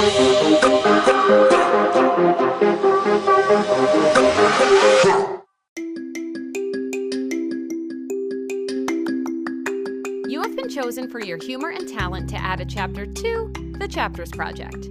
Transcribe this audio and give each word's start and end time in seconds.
You 0.00 0.06
have 10.40 10.56
been 10.56 10.70
chosen 10.70 11.10
for 11.10 11.20
your 11.20 11.36
humor 11.36 11.68
and 11.68 11.86
talent 11.86 12.30
to 12.30 12.36
add 12.36 12.60
a 12.60 12.64
chapter 12.64 13.04
to 13.04 13.52
the 13.78 13.86
Chapters 13.86 14.30
Project. 14.30 14.88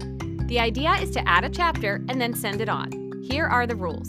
The 0.47 0.59
idea 0.59 0.91
is 1.01 1.09
to 1.11 1.27
add 1.27 1.43
a 1.43 1.49
chapter 1.49 2.05
and 2.07 2.21
then 2.21 2.35
send 2.35 2.61
it 2.61 2.69
on. 2.69 2.91
Here 3.23 3.47
are 3.47 3.65
the 3.65 3.75
rules 3.75 4.07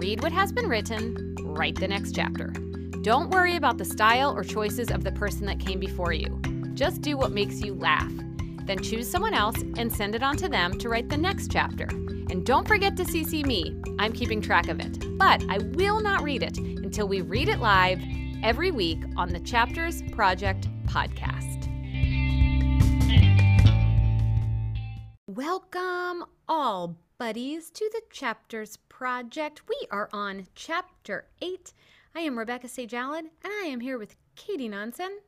read 0.00 0.24
what 0.24 0.32
has 0.32 0.50
been 0.50 0.68
written, 0.68 1.36
write 1.44 1.76
the 1.76 1.86
next 1.86 2.16
chapter. 2.16 2.48
Don't 3.02 3.30
worry 3.30 3.54
about 3.54 3.78
the 3.78 3.84
style 3.84 4.34
or 4.36 4.42
choices 4.42 4.90
of 4.90 5.04
the 5.04 5.12
person 5.12 5.46
that 5.46 5.60
came 5.60 5.78
before 5.78 6.12
you. 6.12 6.40
Just 6.74 7.00
do 7.00 7.16
what 7.16 7.30
makes 7.30 7.60
you 7.60 7.74
laugh. 7.74 8.10
Then 8.64 8.82
choose 8.82 9.10
someone 9.10 9.34
else 9.34 9.56
and 9.76 9.92
send 9.92 10.14
it 10.14 10.22
on 10.22 10.36
to 10.36 10.48
them 10.48 10.78
to 10.78 10.88
write 10.88 11.08
the 11.08 11.16
next 11.16 11.50
chapter. 11.50 11.84
And 12.30 12.46
don't 12.46 12.66
forget 12.66 12.96
to 12.96 13.04
CC 13.04 13.44
me. 13.44 13.80
I'm 13.98 14.12
keeping 14.12 14.40
track 14.40 14.68
of 14.68 14.80
it. 14.80 15.18
But 15.18 15.44
I 15.48 15.58
will 15.74 16.00
not 16.00 16.22
read 16.22 16.42
it 16.42 16.58
until 16.58 17.08
we 17.08 17.20
read 17.20 17.48
it 17.48 17.58
live 17.58 18.00
every 18.42 18.70
week 18.70 19.02
on 19.16 19.30
the 19.30 19.40
Chapters 19.40 20.02
Project 20.12 20.68
podcast. 20.86 21.68
Welcome, 25.26 26.24
all 26.48 26.96
buddies, 27.18 27.70
to 27.70 27.90
the 27.92 28.02
Chapters 28.10 28.76
Project. 28.88 29.62
We 29.68 29.86
are 29.90 30.08
on 30.12 30.46
Chapter 30.54 31.26
8. 31.40 31.72
I 32.14 32.20
am 32.20 32.38
Rebecca 32.38 32.68
Sage 32.68 32.94
Allen, 32.94 33.30
and 33.42 33.52
I 33.62 33.66
am 33.66 33.80
here 33.80 33.98
with 33.98 34.16
Katie 34.36 34.68
Nonsen 34.68 35.18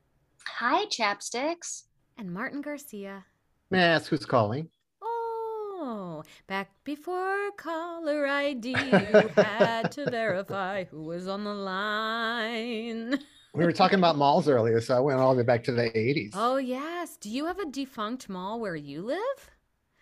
Hi, 0.47 0.85
chapsticks. 0.85 1.83
And 2.17 2.33
Martin 2.33 2.61
Garcia. 2.61 3.25
May 3.69 3.79
I 3.79 3.87
ask 3.87 4.09
who's 4.09 4.25
calling? 4.25 4.69
Oh, 5.01 6.23
back 6.47 6.71
before 6.83 7.51
caller 7.57 8.27
ID, 8.27 8.69
you 8.69 8.75
had 9.35 9.91
to 9.93 10.09
verify 10.09 10.85
who 10.85 11.03
was 11.03 11.27
on 11.27 11.43
the 11.43 11.53
line. 11.53 13.19
We 13.53 13.63
were 13.65 13.71
talking 13.71 13.99
about 13.99 14.17
malls 14.17 14.49
earlier, 14.49 14.81
so 14.81 14.97
I 14.97 14.99
went 14.99 15.19
all 15.19 15.33
the 15.33 15.37
way 15.37 15.45
back 15.45 15.63
to 15.65 15.71
the 15.71 15.83
80s. 15.83 16.31
Oh, 16.33 16.57
yes. 16.57 17.17
Do 17.17 17.29
you 17.29 17.45
have 17.45 17.59
a 17.59 17.65
defunct 17.65 18.27
mall 18.27 18.59
where 18.59 18.75
you 18.75 19.01
live? 19.01 19.51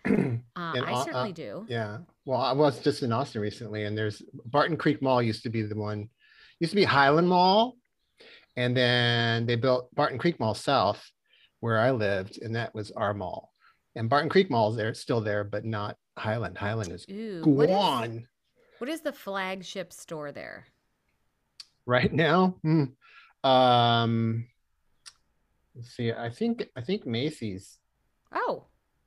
Uh, 0.56 0.72
I 0.86 1.04
certainly 1.04 1.30
uh, 1.30 1.32
do. 1.32 1.66
Yeah. 1.68 1.98
Well, 2.24 2.40
I 2.40 2.52
was 2.52 2.78
just 2.78 3.02
in 3.02 3.10
Austin 3.10 3.40
recently, 3.40 3.84
and 3.84 3.98
there's 3.98 4.22
Barton 4.44 4.76
Creek 4.76 5.02
Mall 5.02 5.20
used 5.20 5.42
to 5.42 5.50
be 5.50 5.62
the 5.62 5.74
one, 5.74 6.08
used 6.60 6.70
to 6.70 6.76
be 6.76 6.84
Highland 6.84 7.28
Mall. 7.28 7.74
And 8.56 8.76
then 8.76 9.46
they 9.46 9.56
built 9.56 9.92
Barton 9.96 10.16
Creek 10.16 10.38
Mall 10.38 10.54
South, 10.54 11.04
where 11.64 11.78
I 11.78 11.92
lived, 11.92 12.42
and 12.42 12.54
that 12.56 12.74
was 12.74 12.90
our 12.90 13.14
mall. 13.14 13.50
And 13.96 14.10
Barton 14.10 14.28
Creek 14.28 14.50
Mall 14.50 14.68
is 14.68 14.76
there, 14.76 14.92
still 14.92 15.22
there, 15.22 15.44
but 15.44 15.64
not 15.64 15.96
Highland. 16.18 16.58
Highland 16.58 16.92
is 16.92 17.06
Ooh, 17.10 17.40
what 17.46 17.70
is, 17.70 17.74
gone 17.74 18.28
what 18.78 18.90
is 18.90 19.00
the 19.00 19.14
flagship 19.14 19.90
store 19.90 20.30
there? 20.30 20.66
right 21.86 22.12
now. 22.12 22.56
Hmm. 22.62 22.84
Um, 23.48 24.46
let's 25.74 25.96
see. 25.96 26.12
I 26.12 26.28
think 26.28 26.68
I 26.76 26.82
think 26.82 27.06
Macy's. 27.06 27.78
Oh, 28.30 28.66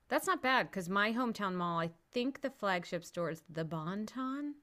that's 0.10 0.26
not 0.26 0.42
bad 0.42 0.72
because 0.72 0.90
my 0.90 1.14
hometown 1.14 1.54
mall, 1.54 1.80
I 1.80 1.92
think 2.12 2.42
the 2.42 2.50
flagship 2.50 3.06
store 3.06 3.30
is 3.30 3.44
the 3.48 3.66
Bonton. 3.66 4.56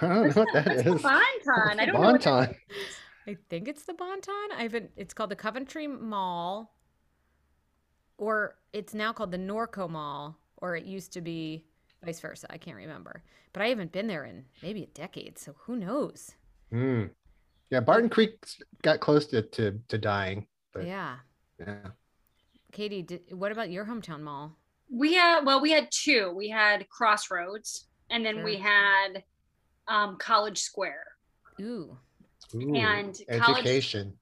I 0.00 0.08
don't 0.08 0.26
know 0.28 0.42
what 0.42 0.48
that 0.54 0.66
What's 0.66 0.78
is. 0.78 0.84
the 0.84 0.90
Bonton? 1.02 1.80
I 1.80 1.84
don't 1.84 1.94
know. 1.94 2.00
What 2.00 2.22
that 2.22 2.24
Bonton. 2.24 2.56
is. 2.70 2.96
I 3.26 3.36
think 3.50 3.68
it's 3.68 3.82
the 3.84 3.92
Bonton. 3.92 4.48
I 4.56 4.62
haven't. 4.62 4.90
It's 4.96 5.12
called 5.12 5.30
the 5.30 5.36
Coventry 5.36 5.86
Mall, 5.86 6.72
or 8.18 8.56
it's 8.72 8.92
now 8.94 9.12
called 9.12 9.30
the 9.30 9.38
Norco 9.38 9.88
Mall, 9.88 10.36
or 10.58 10.76
it 10.76 10.84
used 10.84 11.12
to 11.14 11.20
be 11.20 11.64
vice 12.04 12.20
versa. 12.20 12.46
I 12.50 12.58
can't 12.58 12.76
remember, 12.76 13.22
but 13.52 13.62
I 13.62 13.68
haven't 13.68 13.92
been 13.92 14.06
there 14.06 14.24
in 14.24 14.44
maybe 14.62 14.82
a 14.82 14.86
decade, 14.86 15.38
so 15.38 15.54
who 15.60 15.76
knows? 15.76 16.32
Hmm. 16.70 17.04
Yeah, 17.70 17.80
Barton 17.80 18.08
Creek 18.10 18.44
got 18.82 19.00
close 19.00 19.26
to 19.26 19.42
to, 19.42 19.78
to 19.88 19.98
dying, 19.98 20.46
but 20.72 20.86
yeah. 20.86 21.16
yeah, 21.58 21.88
Katie, 22.72 23.02
did, 23.02 23.20
what 23.32 23.52
about 23.52 23.70
your 23.70 23.84
hometown 23.84 24.20
mall? 24.22 24.56
We 24.90 25.14
had 25.14 25.44
well, 25.44 25.60
we 25.60 25.70
had 25.70 25.88
two. 25.90 26.32
We 26.34 26.48
had 26.48 26.88
Crossroads, 26.88 27.88
and 28.10 28.24
then 28.24 28.42
we 28.42 28.56
had 28.56 29.22
um, 29.86 30.16
College 30.16 30.58
Square. 30.58 31.04
Ooh, 31.60 31.96
Ooh, 32.54 32.74
And 32.74 33.20
college- 33.40 33.58
education. 33.58 34.14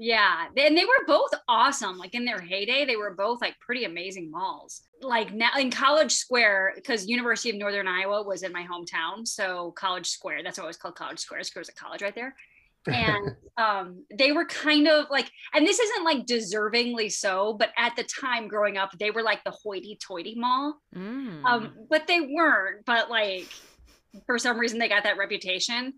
Yeah, 0.00 0.46
and 0.56 0.78
they 0.78 0.84
were 0.84 1.04
both 1.06 1.30
awesome. 1.48 1.98
Like 1.98 2.14
in 2.14 2.24
their 2.24 2.40
heyday, 2.40 2.84
they 2.84 2.94
were 2.94 3.14
both 3.14 3.40
like 3.40 3.58
pretty 3.58 3.84
amazing 3.84 4.30
malls. 4.30 4.82
Like 5.02 5.34
now 5.34 5.50
in 5.58 5.72
College 5.72 6.12
Square, 6.12 6.74
because 6.76 7.08
University 7.08 7.50
of 7.50 7.56
Northern 7.56 7.88
Iowa 7.88 8.22
was 8.22 8.44
in 8.44 8.52
my 8.52 8.64
hometown, 8.64 9.26
so 9.26 9.72
College 9.72 10.06
Square. 10.06 10.44
That's 10.44 10.56
what 10.56 10.64
it 10.64 10.68
was 10.68 10.76
called 10.76 10.94
College 10.94 11.18
Square. 11.18 11.40
Because 11.40 11.56
it 11.56 11.58
was 11.58 11.68
a 11.70 11.74
college 11.74 12.02
right 12.02 12.14
there. 12.14 12.34
and 12.86 13.34
um, 13.58 14.04
they 14.16 14.30
were 14.30 14.44
kind 14.44 14.86
of 14.86 15.06
like, 15.10 15.28
and 15.52 15.66
this 15.66 15.80
isn't 15.80 16.04
like 16.04 16.26
deservingly 16.26 17.10
so, 17.10 17.54
but 17.54 17.70
at 17.76 17.96
the 17.96 18.04
time 18.04 18.46
growing 18.46 18.76
up, 18.76 18.90
they 19.00 19.10
were 19.10 19.22
like 19.22 19.42
the 19.42 19.50
hoity-toity 19.50 20.36
mall. 20.36 20.78
mm. 20.94 21.44
Um, 21.44 21.74
but 21.90 22.06
they 22.06 22.20
weren't. 22.20 22.84
But 22.86 23.10
like, 23.10 23.48
for 24.26 24.38
some 24.38 24.58
reason, 24.60 24.78
they 24.78 24.88
got 24.88 25.02
that 25.02 25.18
reputation, 25.18 25.94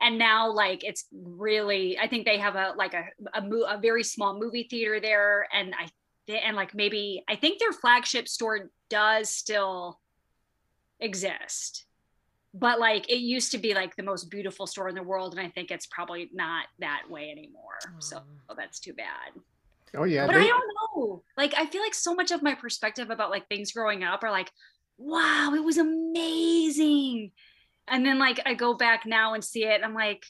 and 0.00 0.18
now 0.18 0.50
like 0.52 0.82
it's 0.84 1.04
really. 1.12 1.98
I 1.98 2.08
think 2.08 2.24
they 2.24 2.38
have 2.38 2.56
a 2.56 2.74
like 2.76 2.94
a 2.94 3.04
a, 3.34 3.42
mo- 3.42 3.66
a 3.68 3.78
very 3.78 4.02
small 4.04 4.38
movie 4.38 4.66
theater 4.70 5.00
there, 5.00 5.46
and 5.52 5.74
I 5.74 5.88
and 6.32 6.56
like 6.56 6.74
maybe 6.74 7.24
I 7.28 7.36
think 7.36 7.58
their 7.58 7.72
flagship 7.72 8.28
store 8.28 8.70
does 8.88 9.30
still 9.30 10.00
exist. 11.00 11.86
But 12.52 12.80
like 12.80 13.08
it 13.08 13.18
used 13.18 13.52
to 13.52 13.58
be 13.58 13.74
like 13.74 13.94
the 13.96 14.02
most 14.02 14.30
beautiful 14.30 14.66
store 14.66 14.88
in 14.88 14.94
the 14.94 15.02
world, 15.02 15.34
and 15.36 15.46
I 15.46 15.50
think 15.50 15.70
it's 15.70 15.86
probably 15.86 16.30
not 16.32 16.66
that 16.80 17.02
way 17.08 17.30
anymore. 17.30 17.78
So 18.00 18.22
Oh. 18.48 18.54
that's 18.56 18.80
too 18.80 18.92
bad 18.92 19.40
Oh 19.94 20.04
yeah, 20.04 20.26
but 20.26 20.34
they- 20.34 20.40
I 20.42 20.46
don't 20.46 20.74
know. 20.96 21.22
Like, 21.36 21.52
I 21.56 21.66
feel 21.66 21.82
like 21.82 21.94
so 21.94 22.14
much 22.14 22.30
of 22.30 22.42
my 22.42 22.54
perspective 22.54 23.10
about 23.10 23.30
like 23.30 23.48
things 23.48 23.72
growing 23.72 24.04
up 24.04 24.22
are 24.22 24.30
like, 24.30 24.50
wow, 24.98 25.52
it 25.54 25.64
was 25.64 25.78
amazing. 25.78 27.32
And 27.90 28.04
then 28.06 28.18
like 28.18 28.40
I 28.46 28.54
go 28.54 28.74
back 28.74 29.04
now 29.06 29.34
and 29.34 29.44
see 29.44 29.64
it, 29.64 29.74
and 29.74 29.84
I'm 29.84 29.94
like, 29.94 30.24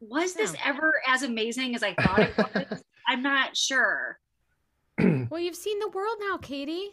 was 0.00 0.34
this 0.34 0.52
Yeah. 0.54 0.60
ever 0.66 0.94
as 1.08 1.22
amazing 1.22 1.74
as 1.74 1.82
I 1.82 1.94
thought 1.94 2.18
it 2.20 2.36
was? 2.36 2.82
I'm 3.08 3.22
not 3.22 3.56
sure. 3.56 4.18
well, 4.98 5.40
you've 5.40 5.56
seen 5.56 5.78
the 5.78 5.88
world 5.88 6.16
now, 6.20 6.36
Katie. 6.38 6.90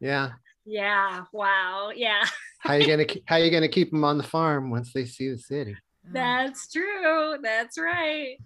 yeah. 0.00 0.32
Yeah. 0.66 1.24
Wow. 1.32 1.90
Yeah. 1.94 2.24
How 2.60 2.72
you 2.74 2.86
gonna 2.86 3.04
how 3.26 3.36
you 3.36 3.50
gonna 3.50 3.68
keep 3.68 3.90
them 3.90 4.02
on 4.04 4.16
the 4.16 4.24
farm 4.24 4.70
once 4.70 4.92
they 4.94 5.04
see 5.04 5.28
the 5.30 5.36
city? 5.36 5.76
Oh, 5.76 6.10
That's 6.12 6.72
true. 6.72 7.36
That's 7.42 7.76
right. 7.78 8.36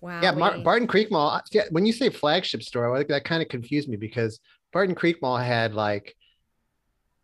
wow. 0.00 0.20
Yeah, 0.22 0.30
Mar- 0.32 0.58
Barton 0.58 0.86
Creek 0.86 1.10
Mall. 1.10 1.40
Yeah, 1.50 1.64
when 1.70 1.84
you 1.84 1.92
say 1.92 2.10
flagship 2.10 2.62
store, 2.62 2.96
like, 2.96 3.08
that 3.08 3.24
kind 3.24 3.42
of 3.42 3.48
confused 3.48 3.88
me 3.88 3.96
because 3.96 4.38
Barton 4.72 4.94
Creek 4.94 5.20
Mall 5.20 5.36
had 5.36 5.74
like 5.74 6.14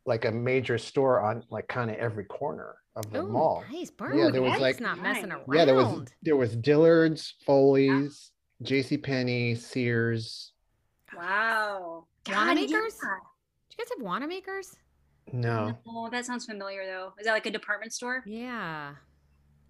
like 0.04 0.24
a 0.24 0.32
major 0.32 0.78
store 0.78 1.20
on 1.20 1.44
like 1.50 1.68
kind 1.68 1.88
of 1.90 1.96
every 1.96 2.24
corner 2.24 2.74
of 2.96 3.10
the 3.10 3.20
Oh, 3.20 3.26
mall. 3.26 3.64
nice. 3.70 3.90
Barton 3.90 4.18
Yeah, 4.18 4.30
there 4.30 4.42
was, 4.42 4.60
like- 4.60 4.80
not 4.80 5.00
messing 5.00 5.30
around. 5.32 5.44
Yeah, 5.52 5.64
there 5.64 5.74
was 5.74 6.08
there 6.22 6.36
was 6.36 6.54
Dillard's, 6.56 7.34
Foley's, 7.46 8.30
J.C. 8.62 8.98
Penney, 8.98 9.54
Sears. 9.54 10.52
Wow. 11.16 12.06
Wanamakers? 12.28 12.70
yeah. 13.02 13.10
Do 13.70 13.76
you 13.78 13.84
guys 13.84 13.88
have 13.96 14.02
Wanamakers? 14.04 14.76
No, 15.32 15.78
Oh, 15.86 16.08
that 16.10 16.26
sounds 16.26 16.44
familiar 16.46 16.84
though. 16.84 17.12
Is 17.18 17.26
that 17.26 17.32
like 17.32 17.46
a 17.46 17.50
department 17.50 17.92
store? 17.92 18.22
Yeah. 18.26 18.94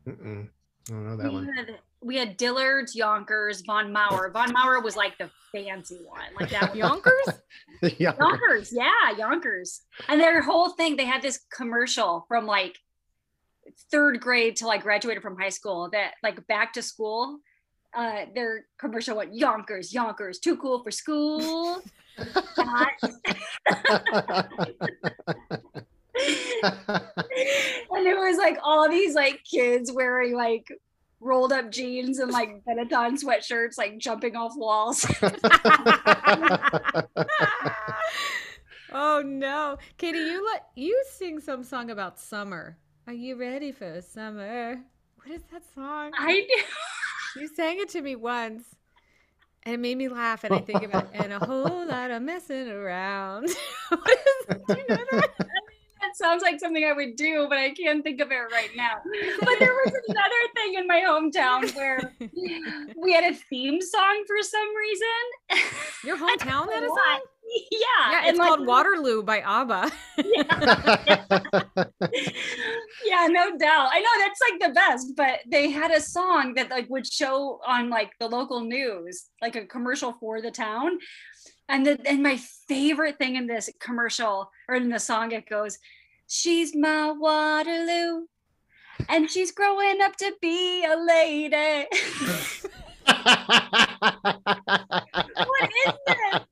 Mm-mm. 0.06 0.49
I 0.89 0.93
don't 0.93 1.06
know 1.06 1.16
that 1.16 1.28
we 1.28 1.34
one. 1.34 1.53
had 1.54 1.78
we 2.00 2.16
had 2.16 2.37
Dillard's, 2.37 2.97
Younkers, 2.97 3.65
Von 3.65 3.93
Maur. 3.93 4.31
Von 4.33 4.53
Maur 4.53 4.81
was 4.83 4.97
like 4.97 5.16
the 5.19 5.31
fancy 5.53 6.01
one, 6.04 6.21
like 6.41 6.51
that. 6.51 6.71
one. 6.71 6.78
Younkers? 7.01 7.42
Younkers, 7.83 8.71
yeah, 8.72 9.13
Younkers. 9.16 9.83
And 10.09 10.21
their 10.21 10.42
whole 10.42 10.71
thing, 10.71 10.97
they 10.97 11.04
had 11.04 11.22
this 11.22 11.39
commercial 11.54 12.25
from 12.27 12.47
like 12.47 12.77
third 13.91 14.21
grade 14.21 14.57
till 14.57 14.71
I 14.71 14.78
graduated 14.78 15.22
from 15.22 15.39
high 15.39 15.48
school 15.48 15.89
that 15.92 16.15
like 16.22 16.47
back 16.47 16.72
to 16.74 16.83
school. 16.83 17.39
Uh, 17.95 18.24
their 18.34 18.65
commercial 18.78 19.16
went 19.19 19.34
Younkers, 19.34 19.92
Younkers, 19.92 20.41
too 20.41 20.57
cool 20.57 20.83
for 20.83 20.91
school. 20.91 21.83
and 22.16 22.28
it 28.07 28.19
was 28.19 28.39
like 28.39 28.59
all 28.63 28.89
these 28.89 29.15
like 29.15 29.42
kids 29.45 29.92
wearing 29.92 30.34
like 30.34 30.66
rolled 31.22 31.53
up 31.53 31.71
jeans 31.71 32.18
and 32.18 32.30
like 32.33 32.63
Benetton 32.68 33.22
sweatshirts, 33.22 33.78
like 33.78 33.98
jumping 33.98 34.36
off 34.36 34.53
walls. 34.57 35.07
oh 38.92 39.22
no. 39.25 39.78
Katie, 39.97 40.18
you 40.18 40.45
let 40.45 40.66
you 40.75 41.03
sing 41.13 41.41
some 41.41 41.63
song 41.63 41.91
about 41.91 42.18
summer. 42.18 42.77
Are 43.07 43.13
you 43.13 43.34
ready 43.34 43.72
for 43.72 44.01
summer? 44.01 44.81
What 45.16 45.34
is 45.34 45.43
that 45.51 45.63
song? 45.75 46.13
I 46.16 46.34
knew. 46.34 46.63
You 47.43 47.49
sang 47.49 47.81
it 47.81 47.89
to 47.91 48.01
me 48.01 48.15
once. 48.15 48.63
And 49.65 49.75
it 49.75 49.81
made 49.81 49.99
me 49.99 50.09
laugh, 50.09 50.45
and 50.45 50.54
I 50.54 50.60
think 50.60 50.84
about 50.84 51.09
and 51.13 51.33
a 51.33 51.39
whole 51.45 51.87
lot 51.87 52.13
of 52.13 52.22
messing 52.22 52.69
around. 52.69 53.49
what 53.89 54.10
is, 54.10 54.57
do 54.69 54.77
you 54.77 54.84
know 54.89 55.04
that? 55.13 55.31
That 56.01 56.16
sounds 56.16 56.43
like 56.43 56.59
something 56.59 56.84
I 56.84 56.93
would 56.93 57.15
do, 57.15 57.47
but 57.49 57.59
I 57.59 57.71
can't 57.71 58.03
think 58.03 58.21
of 58.21 58.33
it 58.33 58.34
right 58.34 58.71
now. 58.77 59.01
But 59.39 59.60
there 59.60 59.72
was 59.72 59.93
another 60.09 60.53
thing 60.57 60.75
in 60.75 60.89
my 60.89 61.01
hometown 61.07 61.72
where 61.77 62.13
we 62.97 63.13
had 63.13 63.22
a 63.22 63.33
theme 63.33 63.81
song 63.81 64.25
for 64.27 64.43
some 64.43 64.77
reason. 64.77 65.63
Your 66.04 66.16
hometown 66.16 66.72
had 66.72 66.83
a 66.83 66.89
song? 66.89 67.21
Yeah, 67.71 67.78
Yeah, 68.12 68.18
and 68.21 68.28
it's 68.30 68.39
like- 68.39 68.48
called 68.48 68.66
Waterloo 68.66 69.22
by 69.22 69.41
ABBA. 69.41 69.91
yeah, 73.04 73.27
no 73.28 73.56
doubt. 73.59 73.89
I 73.92 74.00
know 74.00 74.15
that's 74.18 74.41
like 74.41 74.60
the 74.60 74.72
best, 74.74 75.12
but 75.16 75.41
they 75.50 75.71
had 75.71 75.91
a 75.91 76.00
song 76.00 76.54
that 76.54 76.71
like 76.71 76.89
would 76.89 77.06
show 77.06 77.60
on 77.66 77.91
like 77.91 78.12
the 78.21 78.28
local 78.28 78.60
news, 78.60 79.27
like 79.41 79.56
a 79.56 79.66
commercial 79.66 80.15
for 80.21 80.41
the 80.41 80.50
town. 80.50 80.98
And 81.68 81.84
then 81.86 81.98
and 82.06 82.22
my 82.22 82.39
favorite 82.68 83.18
thing 83.18 83.36
in 83.36 83.47
this 83.47 83.68
commercial 83.80 84.50
or 84.68 84.74
in 84.77 84.89
the 84.89 84.98
song, 85.00 85.33
it 85.33 85.48
goes, 85.48 85.78
She's 86.28 86.74
my 86.74 87.12
Waterloo, 87.12 88.27
and 89.09 89.30
she's 89.30 89.53
growing 89.53 90.00
up 90.00 90.16
to 90.16 90.33
be 90.41 90.84
a 90.84 90.97
lady. 90.97 91.86
what 95.47 95.71
is 95.87 95.95
this? 96.07 96.43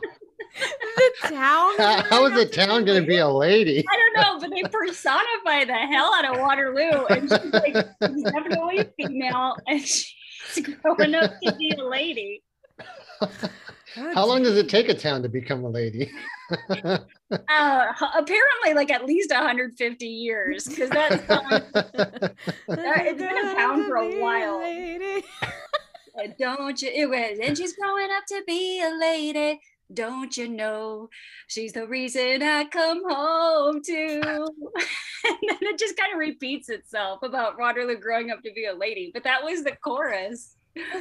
the 0.96 1.10
town. 1.28 1.70
How 1.78 2.26
is 2.26 2.34
the 2.34 2.46
town 2.46 2.84
going 2.84 3.00
to 3.00 3.06
be 3.06 3.18
a 3.18 3.28
lady? 3.28 3.84
I 3.90 3.96
don't 3.96 4.22
know, 4.22 4.40
but 4.40 4.50
they 4.54 4.62
personify 4.62 5.64
the 5.64 5.74
hell 5.74 6.12
out 6.14 6.32
of 6.32 6.40
Waterloo, 6.40 7.06
and 7.06 7.22
she's 7.22 7.52
like 7.52 7.74
she's 7.74 8.22
definitely 8.24 8.84
female, 8.96 9.56
and 9.66 9.80
she's 9.80 10.66
growing 10.82 11.14
up 11.14 11.32
to 11.42 11.52
be 11.56 11.74
a 11.78 11.84
lady. 11.84 12.42
How 13.94 14.26
long 14.26 14.42
does 14.42 14.56
it 14.56 14.68
take 14.68 14.88
a 14.88 14.94
town 14.94 15.22
to 15.22 15.28
become 15.28 15.64
a 15.64 15.68
lady? 15.68 16.10
Uh, 17.32 17.86
apparently, 18.18 18.74
like 18.74 18.90
at 18.90 19.04
least 19.04 19.30
150 19.30 20.04
years, 20.04 20.66
because 20.66 20.90
that's 20.90 21.14
it's 22.68 23.18
been 23.18 23.38
a 23.38 23.54
town 23.54 23.84
for 23.86 23.98
a 23.98 24.20
while. 24.20 24.60
don't 26.40 26.82
you? 26.82 26.90
It 26.92 27.08
was, 27.08 27.38
and 27.40 27.56
she's 27.56 27.76
growing 27.76 28.08
up 28.10 28.24
to 28.28 28.42
be 28.48 28.82
a 28.82 28.98
lady. 28.98 29.60
Don't 29.94 30.36
you 30.36 30.48
know 30.48 31.08
she's 31.46 31.72
the 31.72 31.86
reason 31.86 32.42
I 32.42 32.64
come 32.64 33.02
home 33.08 33.80
to? 33.82 34.48
and 35.24 35.38
then 35.42 35.58
it 35.60 35.78
just 35.78 35.96
kind 35.96 36.12
of 36.12 36.18
repeats 36.18 36.68
itself 36.68 37.22
about 37.22 37.58
Waterloo 37.58 37.96
growing 37.96 38.30
up 38.30 38.42
to 38.42 38.52
be 38.52 38.66
a 38.66 38.74
lady. 38.74 39.10
But 39.12 39.24
that 39.24 39.44
was 39.44 39.62
the 39.62 39.76
chorus. 39.84 40.56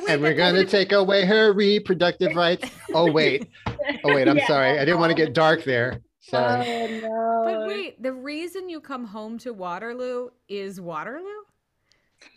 And 0.07 0.21
we're 0.21 0.33
going 0.33 0.55
to 0.55 0.65
take 0.65 0.91
away 0.91 1.25
her 1.25 1.53
reproductive 1.53 2.35
rights. 2.35 2.69
Oh, 2.93 3.11
wait. 3.11 3.47
Oh, 4.03 4.13
wait. 4.13 4.27
I'm 4.27 4.37
Yeah. 4.37 4.47
sorry. 4.47 4.77
I 4.79 4.85
didn't 4.85 4.99
want 4.99 5.09
to 5.09 5.15
get 5.15 5.33
dark 5.33 5.63
there. 5.63 6.01
Sorry. 6.19 6.65
Oh 6.67 6.99
no! 7.01 7.41
But 7.45 7.67
wait, 7.67 8.01
the 8.03 8.13
reason 8.13 8.69
you 8.69 8.81
come 8.81 9.05
home 9.05 9.39
to 9.39 9.51
Waterloo 9.53 10.29
is 10.47 10.79
Waterloo? 10.79 11.23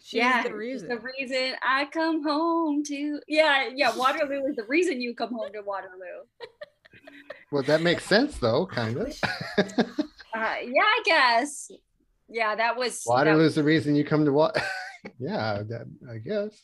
She's 0.03 0.19
yeah, 0.19 0.45
the 0.45 0.55
reason. 0.55 0.89
the 0.89 0.99
reason 0.99 1.55
I 1.63 1.87
come 1.87 2.23
home 2.23 2.83
to. 2.85 3.21
Yeah, 3.29 3.69
yeah. 3.75 3.95
Waterloo 3.95 4.47
is 4.47 4.57
the 4.57 4.65
reason 4.69 5.01
you 5.03 5.15
come 5.15 5.31
home 5.35 5.53
to 5.53 5.61
Waterloo. 5.61 6.25
Well, 7.51 7.65
that 7.65 7.83
makes 7.83 8.05
sense, 8.07 8.39
though, 8.39 8.67
kind 8.67 8.97
of. 8.97 9.15
Uh, 10.35 10.55
yeah, 10.65 10.83
I 10.83 11.03
guess. 11.05 11.71
Yeah, 12.31 12.55
that 12.57 12.77
was 12.79 13.03
that- 13.05 13.11
Waterloo's 13.11 13.57
the 13.57 13.63
reason 13.63 13.95
you 13.95 14.05
come 14.05 14.25
to 14.25 14.33
what? 14.33 14.57
yeah, 15.19 15.63
that, 15.69 15.87
I 16.11 16.17
guess. 16.19 16.63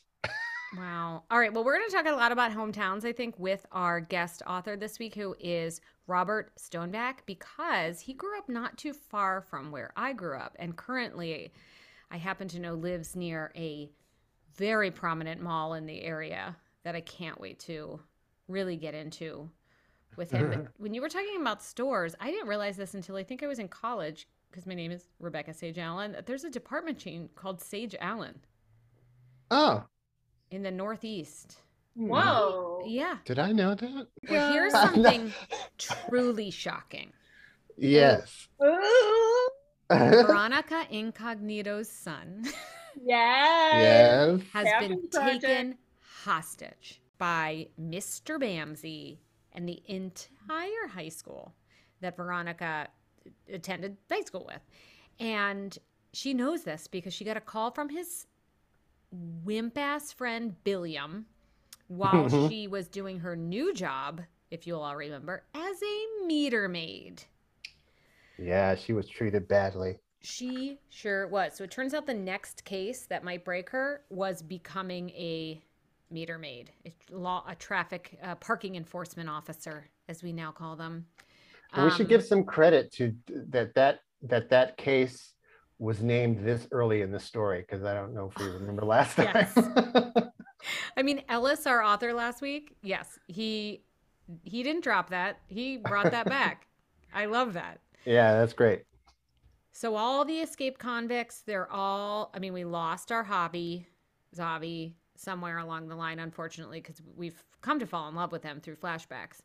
Wow. 0.77 1.23
All 1.31 1.39
right. 1.39 1.53
Well, 1.53 1.63
we're 1.63 1.77
going 1.77 1.89
to 1.89 1.95
talk 1.95 2.05
a 2.05 2.11
lot 2.11 2.31
about 2.31 2.51
hometowns, 2.51 3.05
I 3.05 3.11
think, 3.11 3.35
with 3.37 3.65
our 3.71 3.99
guest 3.99 4.41
author 4.45 4.75
this 4.77 4.99
week, 4.99 5.15
who 5.15 5.35
is 5.39 5.81
Robert 6.07 6.51
Stoneback, 6.57 7.25
because 7.25 7.99
he 7.99 8.13
grew 8.13 8.37
up 8.37 8.49
not 8.49 8.77
too 8.77 8.93
far 8.93 9.41
from 9.41 9.71
where 9.71 9.91
I 9.95 10.13
grew 10.13 10.37
up. 10.37 10.55
And 10.59 10.75
currently, 10.75 11.51
I 12.11 12.17
happen 12.17 12.47
to 12.49 12.59
know 12.59 12.75
lives 12.75 13.15
near 13.15 13.51
a 13.55 13.89
very 14.55 14.91
prominent 14.91 15.41
mall 15.41 15.73
in 15.73 15.85
the 15.85 16.03
area 16.03 16.55
that 16.83 16.95
I 16.95 17.01
can't 17.01 17.39
wait 17.39 17.59
to 17.61 17.99
really 18.47 18.77
get 18.77 18.93
into 18.93 19.49
with 20.17 20.31
him. 20.31 20.49
But 20.49 20.67
when 20.77 20.93
you 20.93 21.01
were 21.01 21.09
talking 21.09 21.41
about 21.41 21.63
stores, 21.63 22.15
I 22.19 22.29
didn't 22.29 22.47
realize 22.47 22.77
this 22.77 22.93
until 22.93 23.15
I 23.15 23.23
think 23.23 23.41
I 23.41 23.47
was 23.47 23.59
in 23.59 23.67
college 23.69 24.27
because 24.51 24.65
my 24.65 24.73
name 24.73 24.91
is 24.91 25.05
Rebecca 25.19 25.53
Sage 25.53 25.77
Allen. 25.77 26.11
that 26.13 26.25
There's 26.25 26.43
a 26.43 26.49
department 26.49 26.97
chain 26.97 27.29
called 27.35 27.61
Sage 27.61 27.95
Allen 27.99 28.39
Oh, 29.51 29.83
in 30.51 30.63
the 30.63 30.71
Northeast. 30.71 31.57
Hmm. 31.97 32.07
Whoa. 32.07 32.83
Yeah. 32.85 33.17
did 33.25 33.39
I 33.39 33.51
know 33.51 33.75
that? 33.75 34.07
Well, 34.29 34.53
here's 34.53 34.71
something 34.85 35.33
truly 35.77 36.51
shocking. 36.51 37.11
Yes. 37.77 38.47
Veronica 39.91 40.85
Incognito's 40.91 41.89
son 41.89 42.45
yeah. 43.03 43.79
yes. 43.79 44.41
has 44.53 44.65
Captain 44.67 44.89
been 44.89 45.09
Project. 45.09 45.41
taken 45.41 45.77
hostage 46.23 47.01
by 47.17 47.67
Mr. 47.81 48.39
Bamsey 48.39 49.17
and 49.53 49.67
the 49.67 49.81
entire 49.87 50.87
high 50.93 51.09
school 51.09 51.55
that 52.01 52.15
Veronica 52.15 52.87
attended 53.51 53.97
high 54.11 54.21
school 54.21 54.45
with. 54.47 54.61
And 55.19 55.77
she 56.13 56.33
knows 56.33 56.63
this 56.63 56.87
because 56.87 57.13
she 57.13 57.25
got 57.25 57.37
a 57.37 57.41
call 57.41 57.71
from 57.71 57.89
his 57.89 58.27
wimp 59.11 59.77
ass 59.77 60.11
friend 60.11 60.55
Billiam 60.63 61.25
while 61.87 62.29
Mhm. 62.29 62.49
she 62.49 62.67
was 62.67 62.87
doing 62.87 63.19
her 63.19 63.35
new 63.35 63.73
job, 63.73 64.21
if 64.51 64.67
you'll 64.67 64.81
all 64.81 64.95
remember, 64.95 65.43
as 65.53 65.81
a 65.83 66.25
meter 66.25 66.67
maid. 66.67 67.23
Yeah, 68.37 68.73
she 68.75 68.93
was 68.93 69.07
treated 69.07 69.47
badly. 69.47 69.99
She 70.21 70.79
sure 70.89 71.27
was. 71.27 71.55
So 71.55 71.63
it 71.63 71.71
turns 71.71 71.93
out 71.93 72.05
the 72.05 72.13
next 72.13 72.65
case 72.65 73.05
that 73.05 73.23
might 73.23 73.45
break 73.45 73.69
her 73.69 74.03
was 74.09 74.41
becoming 74.41 75.09
a 75.11 75.61
meter 76.11 76.37
maid, 76.37 76.71
a 76.85 76.93
law, 77.15 77.45
a 77.47 77.55
traffic 77.55 78.17
uh, 78.21 78.35
parking 78.35 78.75
enforcement 78.75 79.29
officer, 79.29 79.89
as 80.09 80.21
we 80.23 80.33
now 80.33 80.51
call 80.51 80.75
them. 80.75 81.05
And 81.75 81.85
we 81.85 81.91
should 81.91 82.01
Um, 82.01 82.09
give 82.09 82.23
some 82.25 82.43
credit 82.43 82.91
to 82.93 83.15
that 83.27 83.73
that 83.75 83.99
that 84.23 84.49
that 84.49 84.77
case 84.77 85.33
was 85.79 86.01
named 86.03 86.45
this 86.45 86.67
early 86.71 87.01
in 87.01 87.11
the 87.11 87.19
story 87.19 87.61
because 87.61 87.83
I 87.83 87.93
don't 87.93 88.13
know 88.13 88.31
if 88.33 88.37
we 88.43 88.51
remember 88.51 88.85
last 88.85 89.15
time. 89.15 89.47
Yes. 89.55 89.57
I 90.97 91.01
mean, 91.03 91.23
Ellis, 91.29 91.65
our 91.65 91.81
author 91.81 92.13
last 92.13 92.41
week, 92.41 92.75
yes, 92.81 93.17
he 93.27 93.83
he 94.43 94.61
didn't 94.61 94.83
drop 94.83 95.09
that. 95.09 95.39
He 95.47 95.77
brought 95.77 96.11
that 96.11 96.25
back. 96.29 96.67
I 97.13 97.25
love 97.25 97.53
that. 97.53 97.79
yeah, 98.05 98.33
that's 98.39 98.53
great. 98.53 98.83
So 99.71 99.95
all 99.95 100.25
the 100.25 100.39
escaped 100.39 100.79
convicts, 100.79 101.41
they're 101.41 101.71
all. 101.71 102.31
I 102.35 102.39
mean, 102.39 102.53
we 102.53 102.65
lost 102.65 103.11
our 103.11 103.25
Javi 103.25 103.85
Zavi, 104.35 104.93
somewhere 105.15 105.57
along 105.57 105.87
the 105.87 105.95
line, 105.95 106.19
unfortunately, 106.19 106.79
because 106.79 107.01
we've 107.15 107.43
come 107.61 107.79
to 107.79 107.85
fall 107.85 108.07
in 108.09 108.15
love 108.15 108.31
with 108.31 108.43
him 108.43 108.59
through 108.59 108.75
flashbacks. 108.75 109.41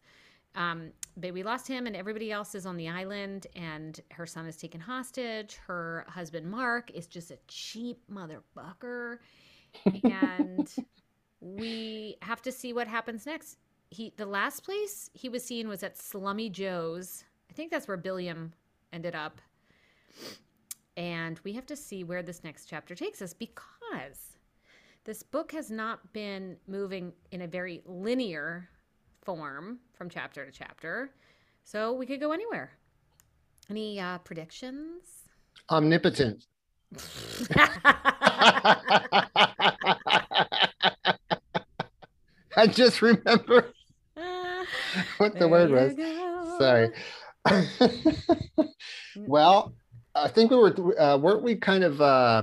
Um, 0.54 0.90
but 1.16 1.32
we 1.32 1.42
lost 1.42 1.66
him, 1.66 1.86
and 1.86 1.96
everybody 1.96 2.30
else 2.30 2.54
is 2.54 2.66
on 2.66 2.76
the 2.76 2.88
island, 2.88 3.46
and 3.56 4.00
her 4.12 4.26
son 4.26 4.46
is 4.46 4.56
taken 4.56 4.80
hostage. 4.80 5.56
Her 5.66 6.06
husband 6.08 6.50
Mark 6.50 6.90
is 6.92 7.06
just 7.06 7.30
a 7.30 7.38
cheap 7.48 7.98
motherfucker, 8.12 9.18
and 10.04 10.72
we 11.40 12.16
have 12.22 12.42
to 12.42 12.52
see 12.52 12.72
what 12.72 12.88
happens 12.88 13.26
next. 13.26 13.58
He, 13.90 14.12
the 14.16 14.26
last 14.26 14.64
place 14.64 15.10
he 15.12 15.28
was 15.28 15.44
seen 15.44 15.68
was 15.68 15.82
at 15.82 15.96
Slummy 15.96 16.50
Joe's. 16.50 17.24
I 17.50 17.52
think 17.52 17.70
that's 17.70 17.86
where 17.86 17.96
Billiam 17.96 18.52
ended 18.92 19.14
up. 19.14 19.40
And 20.96 21.40
we 21.44 21.52
have 21.52 21.66
to 21.66 21.76
see 21.76 22.04
where 22.04 22.22
this 22.22 22.44
next 22.44 22.66
chapter 22.66 22.94
takes 22.94 23.20
us 23.20 23.34
because 23.34 24.34
this 25.04 25.22
book 25.22 25.52
has 25.52 25.70
not 25.70 26.12
been 26.12 26.56
moving 26.66 27.12
in 27.30 27.42
a 27.42 27.46
very 27.46 27.82
linear 27.84 28.68
form 29.24 29.78
from 29.94 30.08
chapter 30.08 30.44
to 30.44 30.52
chapter. 30.52 31.10
So 31.64 31.92
we 31.92 32.06
could 32.06 32.20
go 32.20 32.32
anywhere. 32.32 32.70
Any 33.70 33.98
uh, 34.00 34.18
predictions? 34.18 35.02
Omnipotent. 35.70 36.44
I 42.56 42.66
just 42.68 43.02
remember 43.02 43.72
Ah, 44.16 44.64
what 45.18 45.36
the 45.38 45.48
word 45.48 45.70
was. 45.70 45.94
go. 45.94 46.56
Sorry. 46.58 46.90
well, 49.26 49.74
I 50.14 50.28
think 50.28 50.50
we 50.52 50.56
were 50.56 51.00
uh, 51.00 51.18
weren't 51.18 51.42
we 51.42 51.56
kind 51.56 51.82
of 51.82 52.00
uh 52.00 52.42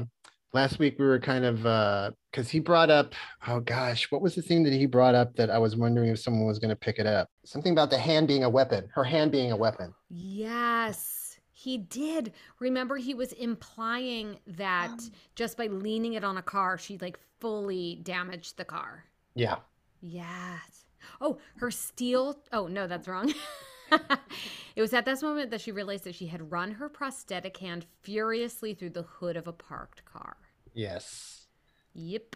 last 0.53 0.79
week 0.79 0.97
we 0.99 1.05
were 1.05 1.19
kind 1.19 1.45
of 1.45 1.65
uh 1.65 2.11
because 2.31 2.49
he 2.49 2.59
brought 2.59 2.89
up 2.89 3.13
oh 3.47 3.59
gosh 3.59 4.11
what 4.11 4.21
was 4.21 4.35
the 4.35 4.41
thing 4.41 4.63
that 4.63 4.73
he 4.73 4.85
brought 4.85 5.15
up 5.15 5.35
that 5.35 5.49
I 5.49 5.57
was 5.57 5.75
wondering 5.75 6.09
if 6.09 6.19
someone 6.19 6.45
was 6.45 6.59
going 6.59 6.69
to 6.69 6.75
pick 6.75 6.99
it 6.99 7.07
up 7.07 7.29
something 7.45 7.71
about 7.71 7.89
the 7.89 7.97
hand 7.97 8.27
being 8.27 8.43
a 8.43 8.49
weapon 8.49 8.89
her 8.93 9.03
hand 9.03 9.31
being 9.31 9.51
a 9.51 9.57
weapon 9.57 9.93
Yes. 10.09 11.39
He 11.53 11.77
did. 11.77 12.33
Remember, 12.59 12.97
he 12.97 13.13
was 13.13 13.33
implying 13.33 14.39
that 14.47 14.97
just 15.35 15.57
by 15.57 15.67
leaning 15.67 16.13
it 16.13 16.23
on 16.23 16.37
a 16.37 16.41
car, 16.41 16.77
she 16.77 16.97
like 16.97 17.19
fully 17.39 17.99
damaged 18.01 18.57
the 18.57 18.65
car. 18.65 19.05
Yeah. 19.35 19.57
Yes. 20.01 20.85
Oh, 21.21 21.37
her 21.57 21.69
steel. 21.69 22.39
Oh, 22.51 22.65
no, 22.67 22.87
that's 22.87 23.07
wrong. 23.07 23.31
it 24.75 24.81
was 24.81 24.93
at 24.93 25.05
this 25.05 25.21
moment 25.21 25.51
that 25.51 25.61
she 25.61 25.71
realized 25.71 26.03
that 26.05 26.15
she 26.15 26.27
had 26.27 26.51
run 26.51 26.71
her 26.71 26.89
prosthetic 26.89 27.57
hand 27.57 27.85
furiously 28.01 28.73
through 28.73 28.89
the 28.91 29.03
hood 29.03 29.37
of 29.37 29.47
a 29.47 29.53
parked 29.53 30.03
car. 30.05 30.37
Yes. 30.73 31.45
Yep. 31.93 32.35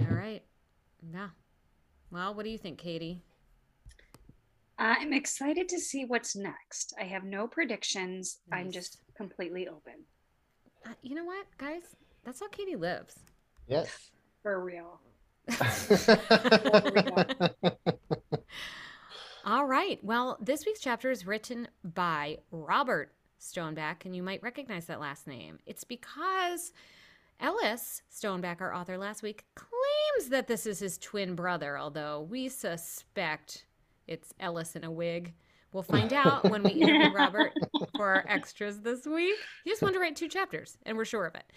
All 0.00 0.14
right. 0.14 0.42
Yeah. 1.12 1.28
Well, 2.10 2.34
what 2.34 2.44
do 2.44 2.50
you 2.50 2.58
think, 2.58 2.78
Katie? 2.78 3.22
I'm 4.78 5.12
excited 5.12 5.68
to 5.70 5.80
see 5.80 6.04
what's 6.04 6.36
next. 6.36 6.94
I 7.00 7.04
have 7.04 7.24
no 7.24 7.48
predictions. 7.48 8.38
I'm 8.52 8.70
just 8.70 8.98
completely 9.16 9.66
open 9.68 10.04
Uh, 10.86 10.90
you 11.02 11.14
know 11.16 11.24
what, 11.24 11.46
guys? 11.58 11.82
That's 12.24 12.38
how 12.40 12.48
Katie 12.48 12.76
lives. 12.76 13.16
Yes. 13.66 14.10
for 14.42 14.62
real. 14.62 15.00
All 19.48 19.64
right. 19.64 19.98
Well, 20.04 20.36
this 20.42 20.66
week's 20.66 20.80
chapter 20.80 21.10
is 21.10 21.26
written 21.26 21.68
by 21.82 22.36
Robert 22.50 23.14
Stoneback, 23.40 24.04
and 24.04 24.14
you 24.14 24.22
might 24.22 24.42
recognize 24.42 24.84
that 24.84 25.00
last 25.00 25.26
name. 25.26 25.58
It's 25.64 25.84
because 25.84 26.74
Ellis 27.40 28.02
Stoneback, 28.14 28.60
our 28.60 28.74
author 28.74 28.98
last 28.98 29.22
week, 29.22 29.46
claims 29.54 30.28
that 30.28 30.48
this 30.48 30.66
is 30.66 30.80
his 30.80 30.98
twin 30.98 31.34
brother, 31.34 31.78
although 31.78 32.26
we 32.28 32.50
suspect 32.50 33.64
it's 34.06 34.34
Ellis 34.38 34.76
in 34.76 34.84
a 34.84 34.90
wig. 34.90 35.32
We'll 35.72 35.82
find 35.82 36.12
out 36.12 36.50
when 36.50 36.62
we 36.62 36.72
interview 36.72 37.10
Robert 37.14 37.52
for 37.96 38.06
our 38.16 38.26
extras 38.28 38.82
this 38.82 39.06
week. 39.06 39.36
He 39.64 39.70
just 39.70 39.80
wanted 39.80 39.94
to 39.94 40.00
write 40.00 40.16
two 40.16 40.28
chapters, 40.28 40.76
and 40.84 40.94
we're 40.94 41.06
sure 41.06 41.24
of 41.24 41.34
it. 41.34 41.50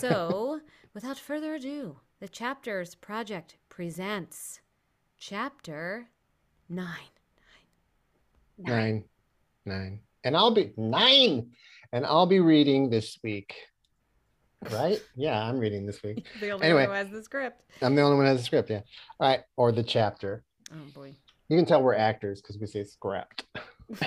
So, 0.00 0.58
without 0.92 1.18
further 1.18 1.54
ado, 1.54 2.00
the 2.18 2.26
Chapters 2.26 2.96
Project 2.96 3.58
presents 3.68 4.60
Chapter 5.16 6.08
9. 6.68 6.88
Nine. 8.58 9.04
Nine. 9.64 10.00
And 10.24 10.36
I'll 10.36 10.50
be 10.50 10.72
nine. 10.76 11.50
And 11.92 12.04
I'll 12.04 12.26
be 12.26 12.40
reading 12.40 12.90
this 12.90 13.18
week. 13.22 13.54
Right? 14.70 15.00
Yeah, 15.16 15.40
I'm 15.40 15.58
reading 15.58 15.86
this 15.86 16.02
week. 16.02 16.26
The 16.40 16.50
only 16.50 16.66
Anyway. 16.66 16.86
one 16.86 16.96
who 16.96 17.04
has 17.04 17.10
the 17.10 17.22
script. 17.22 17.62
I'm 17.80 17.94
the 17.94 18.02
only 18.02 18.16
one 18.16 18.24
who 18.26 18.30
has 18.30 18.38
the 18.40 18.44
script, 18.44 18.70
yeah. 18.70 18.80
All 19.20 19.28
right. 19.28 19.40
Or 19.56 19.72
the 19.72 19.82
chapter. 19.82 20.42
Oh 20.72 20.76
boy. 20.94 21.14
You 21.48 21.56
can 21.56 21.64
tell 21.64 21.82
we're 21.82 21.94
actors 21.94 22.42
because 22.42 22.58
we 22.58 22.66
say 22.66 22.84
scrapped. 22.84 23.44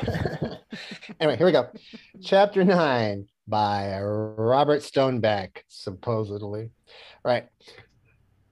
anyway, 1.19 1.37
here 1.37 1.45
we 1.45 1.51
go. 1.51 1.69
Chapter 2.21 2.63
nine 2.63 3.25
by 3.47 3.99
Robert 3.99 4.81
Stoneback, 4.83 5.63
supposedly. 5.67 6.69
Right. 7.25 7.47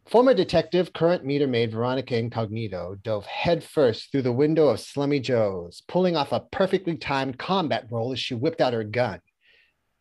Former 0.10 0.34
detective, 0.34 0.92
current 0.92 1.24
meter 1.24 1.46
maid 1.46 1.72
Veronica 1.72 2.18
Incognito 2.18 2.96
dove 3.04 3.28
headfirst 3.28 4.12
through 4.12 4.24
the 4.24 4.32
window 4.32 4.70
of 4.70 4.80
Slummy 4.80 5.20
Joe's, 5.20 5.84
pulling 5.88 6.16
off 6.16 6.32
a 6.32 6.40
perfectly 6.40 6.98
timed 6.98 7.38
combat 7.38 7.86
roll 7.92 8.12
as 8.12 8.20
she 8.20 8.34
whipped 8.34 8.60
out 8.60 8.74
her 8.74 8.84
gun. 8.84 9.20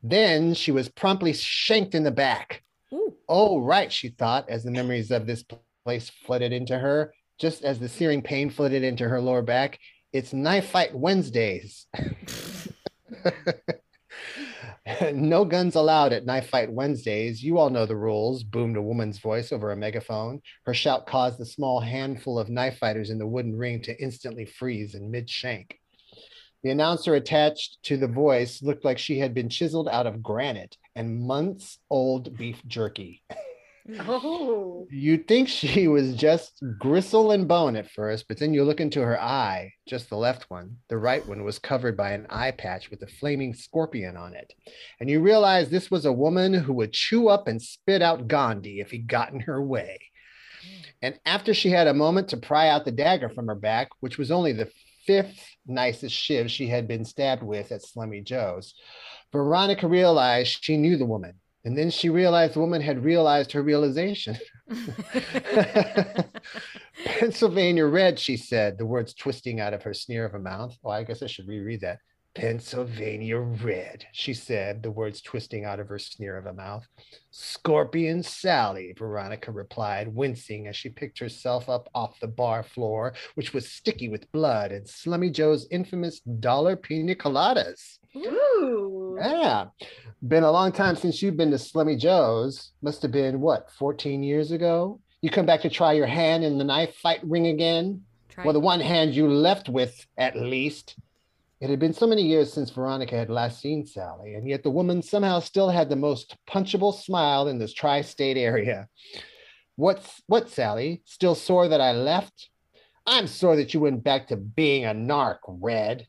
Then 0.03 0.55
she 0.55 0.73
was 0.73 0.89
promptly 0.89 1.35
shanked 1.35 1.95
in 1.95 2.05
the 2.05 2.11
back. 2.11 2.63
Ooh. 2.91 3.17
Oh, 3.29 3.59
right, 3.59 3.93
she 3.93 4.09
thought, 4.09 4.49
as 4.49 4.65
the 4.65 4.71
memories 4.71 5.11
of 5.11 5.27
this 5.27 5.45
place 5.85 6.11
flooded 6.25 6.55
into 6.55 6.79
her, 6.79 7.13
just 7.39 7.63
as 7.63 7.79
the 7.79 7.89
searing 7.91 8.23
pain 8.23 8.49
flooded 8.49 8.83
into 8.83 9.07
her 9.07 9.21
lower 9.21 9.43
back. 9.43 9.79
It's 10.15 10.33
knife 10.33 10.71
fight 10.71 10.95
Wednesdays. 10.95 11.87
no 15.13 15.45
guns 15.45 15.75
allowed 15.75 16.13
at 16.13 16.25
knife 16.25 16.49
fight 16.49 16.73
Wednesdays. 16.73 17.43
You 17.43 17.59
all 17.59 17.71
know 17.71 17.85
the 17.85 17.97
rules, 17.97 18.43
boomed 18.43 18.77
a 18.77 18.83
woman's 18.83 19.19
voice 19.19 19.53
over 19.53 19.71
a 19.71 19.77
megaphone. 19.77 20.41
Her 20.65 20.75
shout 20.75 21.07
caused 21.07 21.39
the 21.39 21.47
small 21.47 21.81
handful 21.81 22.39
of 22.39 22.49
knife 22.49 22.79
fighters 22.79 23.11
in 23.11 23.19
the 23.19 23.27
wooden 23.27 23.57
ring 23.57 23.83
to 23.83 24.03
instantly 24.03 24.47
freeze 24.47 24.95
in 24.95 25.11
mid 25.11 25.29
shank. 25.29 25.79
The 26.63 26.71
announcer 26.71 27.15
attached 27.15 27.79
to 27.85 27.97
the 27.97 28.09
voice 28.09 28.63
looked 28.63 28.85
like 28.85 28.99
she 28.99 29.19
had 29.19 29.35
been 29.35 29.49
chiseled 29.49 29.89
out 29.89 30.07
of 30.07 30.23
granite 30.23 30.77
and 30.97 31.21
months 31.21 31.79
old 31.91 32.37
beef 32.37 32.63
jerky. 32.67 33.23
Oh, 34.01 34.87
You'd 34.91 35.27
think 35.27 35.49
she 35.49 35.89
was 35.89 36.15
just 36.15 36.63
gristle 36.79 37.31
and 37.31 37.49
bone 37.49 37.77
at 37.77 37.91
first, 37.91 38.29
but 38.29 38.39
then 38.39 38.53
you 38.53 38.65
look 38.65 38.81
into 38.81 39.01
her 39.01 39.21
eye, 39.21 39.73
just 39.87 40.11
the 40.11 40.17
left 40.17 40.51
one. 40.51 40.77
The 40.89 40.99
right 40.99 41.27
one 41.27 41.43
was 41.43 41.59
covered 41.59 41.97
by 41.97 42.13
an 42.13 42.27
eye 42.29 42.51
patch 42.51 42.91
with 42.91 43.03
a 43.03 43.07
flaming 43.07 43.55
scorpion 43.55 44.17
on 44.17 44.35
it. 44.35 44.53
And 45.01 45.09
you 45.09 45.21
realize 45.21 45.71
this 45.71 45.91
was 45.91 46.05
a 46.05 46.13
woman 46.13 46.53
who 46.53 46.75
would 46.75 46.93
chew 46.93 47.29
up 47.29 47.49
and 47.49 47.63
spit 47.63 48.03
out 48.03 48.29
Gandhi 48.29 48.81
if 48.81 48.91
he 48.91 48.99
got 48.99 49.33
in 49.33 49.41
her 49.41 49.63
way. 49.63 49.99
And 51.01 51.19
after 51.25 51.55
she 51.55 51.71
had 51.71 51.87
a 51.87 51.95
moment 51.95 52.29
to 52.29 52.37
pry 52.37 52.69
out 52.69 52.85
the 52.85 52.93
dagger 52.93 53.29
from 53.29 53.47
her 53.47 53.55
back, 53.55 53.89
which 54.01 54.19
was 54.19 54.31
only 54.31 54.53
the 54.53 54.71
fifth 55.07 55.43
nicest 55.67 56.15
shiv 56.15 56.51
she 56.51 56.67
had 56.67 56.87
been 56.87 57.05
stabbed 57.05 57.43
with 57.43 57.73
at 57.73 57.83
Slummy 57.83 58.21
Joe's, 58.21 58.75
Veronica 59.33 59.87
realized 59.87 60.59
she 60.63 60.77
knew 60.77 60.97
the 60.97 61.07
woman. 61.07 61.35
And 61.69 61.77
then 61.77 61.91
she 61.91 62.09
realized 62.09 62.55
the 62.55 62.61
woman 62.61 62.81
had 62.81 63.05
realized 63.05 63.53
her 63.53 63.63
realization. 63.63 64.39
Pennsylvania 67.05 67.85
red, 67.85 68.19
she 68.19 68.39
said, 68.39 68.79
the 68.79 68.87
words 68.87 69.13
twisting 69.13 69.61
out 69.61 69.75
of 69.75 69.83
her 69.83 69.93
sneer 69.93 70.25
of 70.25 70.33
a 70.33 70.39
mouth. 70.39 70.75
Oh, 70.83 70.89
I 70.89 71.05
guess 71.05 71.23
I 71.23 71.27
should 71.27 71.47
reread 71.47 71.83
that. 71.83 71.99
Pennsylvania 72.35 73.37
red, 73.37 74.07
she 74.13 74.33
said, 74.33 74.83
the 74.83 74.91
words 74.91 75.21
twisting 75.21 75.67
out 75.67 75.79
of 75.79 75.89
her 75.89 75.99
sneer 75.99 76.39
of 76.39 76.47
a 76.47 76.55
mouth. 76.55 76.89
Scorpion 77.33 78.23
Sally, 78.23 78.95
Veronica 78.97 79.53
replied, 79.53 80.09
wincing 80.09 80.69
as 80.69 80.77
she 80.77 80.89
picked 80.89 81.19
herself 81.19 81.69
up 81.69 81.91
off 81.95 82.19
the 82.21 82.29
bar 82.29 82.63
floor, 82.63 83.13
which 83.35 83.53
was 83.53 83.71
sticky 83.71 84.09
with 84.09 84.33
blood 84.33 84.73
and 84.73 84.89
Slummy 84.89 85.29
Joe's 85.29 85.69
infamous 85.71 86.21
dollar 86.21 86.77
pina 86.77 87.15
coladas. 87.15 87.99
ooh. 88.17 89.08
Yeah. 89.21 89.67
Been 90.27 90.45
a 90.45 90.51
long 90.51 90.73
time 90.73 90.97
since 90.97 91.23
you've 91.23 91.37
been 91.37 91.51
to 91.53 91.59
Slummy 91.59 91.97
Joe's. 91.97 92.73
Must 92.83 93.03
have 93.03 93.13
been 93.13 93.41
what, 93.41 93.71
14 93.73 94.23
years 94.23 94.51
ago? 94.51 95.01
You 95.21 95.31
come 95.31 95.47
back 95.47 95.61
to 95.63 95.71
try 95.71 95.93
your 95.93 96.07
hand 96.07 96.45
in 96.45 96.59
the 96.59 96.65
knife 96.65 96.95
fight 96.97 97.21
ring 97.23 97.49
again? 97.49 98.03
Try 98.29 98.45
Well, 98.45 98.53
the 98.53 98.61
one 98.61 98.81
hand 98.81 99.15
you 99.15 99.29
left 99.29 99.69
with, 99.69 100.07
at 100.17 100.37
least. 100.37 100.97
It 101.61 101.71
had 101.71 101.81
been 101.81 101.93
so 101.93 102.07
many 102.07 102.23
years 102.23 102.53
since 102.53 102.71
Veronica 102.71 103.17
had 103.17 103.31
last 103.31 103.61
seen 103.61 103.85
Sally, 103.85 104.35
and 104.35 104.49
yet 104.49 104.63
the 104.63 104.71
woman 104.71 105.03
somehow 105.03 105.41
still 105.41 105.69
had 105.69 105.89
the 105.89 105.97
most 105.97 106.37
punchable 106.49 106.95
smile 106.95 107.49
in 107.49 107.59
this 107.59 107.73
tri 107.73 108.01
state 108.03 108.37
area. 108.37 108.89
What's 109.75 110.23
what, 110.27 110.49
Sally? 110.51 111.03
Still 111.05 111.35
sore 111.35 111.69
that 111.69 111.81
I 111.81 111.93
left? 111.93 112.51
I'm 113.07 113.27
sore 113.27 113.57
that 113.57 113.75
you 113.75 113.81
went 113.81 114.05
back 114.05 114.29
to 114.29 114.37
being 114.37 114.85
a 114.85 114.95
narc, 114.95 115.39
Red. 115.47 116.07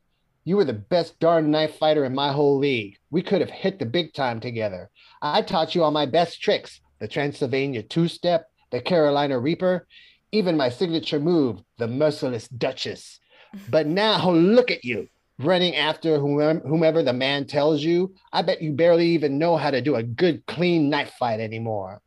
You 0.49 0.57
were 0.57 0.65
the 0.65 0.73
best 0.73 1.19
darn 1.19 1.51
knife 1.51 1.77
fighter 1.77 2.05
in 2.05 2.15
my 2.15 2.31
whole 2.31 2.57
league. 2.57 2.97
We 3.11 3.21
could 3.21 3.39
have 3.39 3.51
hit 3.51 3.77
the 3.77 3.85
big 3.85 4.15
time 4.15 4.39
together. 4.39 4.89
I 5.21 5.43
taught 5.43 5.75
you 5.75 5.83
all 5.83 5.91
my 5.91 6.07
best 6.07 6.41
tricks 6.41 6.81
the 6.97 7.07
Transylvania 7.07 7.83
two 7.83 8.07
step, 8.07 8.49
the 8.71 8.81
Carolina 8.81 9.37
Reaper, 9.37 9.85
even 10.31 10.57
my 10.57 10.69
signature 10.69 11.19
move, 11.19 11.61
the 11.77 11.87
Merciless 11.87 12.47
Duchess. 12.47 13.19
But 13.69 13.85
now 13.85 14.31
look 14.31 14.71
at 14.71 14.83
you, 14.83 15.07
running 15.37 15.75
after 15.75 16.17
whomever, 16.17 17.03
the 17.03 17.13
man 17.13 17.45
tells 17.45 17.83
you. 17.83 18.15
I 18.33 18.41
bet 18.41 18.59
you 18.59 18.71
barely 18.71 19.09
even 19.09 19.37
know 19.37 19.55
how 19.55 19.69
to 19.69 19.81
do 19.81 19.97
a 19.97 20.01
good, 20.01 20.47
clean 20.47 20.89
knife 20.89 21.13
fight 21.19 21.39
anymore. 21.39 22.01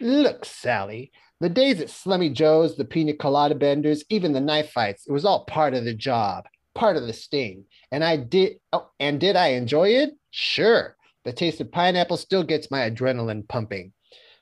Look, 0.00 0.44
Sally, 0.44 1.12
the 1.38 1.48
days 1.48 1.80
at 1.80 1.88
Slummy 1.88 2.30
Joe's, 2.30 2.76
the 2.76 2.84
pina 2.84 3.14
colada 3.14 3.54
benders, 3.54 4.02
even 4.08 4.32
the 4.32 4.40
knife 4.40 4.72
fights, 4.72 5.06
it 5.06 5.12
was 5.12 5.24
all 5.24 5.44
part 5.44 5.74
of 5.74 5.84
the 5.84 5.94
job, 5.94 6.46
part 6.80 6.96
of 6.96 7.06
the 7.06 7.12
sting. 7.12 7.66
And 7.92 8.02
I 8.02 8.16
did, 8.16 8.54
oh, 8.72 8.88
and 8.98 9.20
did 9.20 9.36
I 9.36 9.48
enjoy 9.48 9.90
it? 9.90 10.12
Sure. 10.30 10.96
The 11.24 11.32
taste 11.32 11.60
of 11.60 11.70
pineapple 11.70 12.16
still 12.16 12.42
gets 12.42 12.70
my 12.70 12.90
adrenaline 12.90 13.46
pumping. 13.46 13.92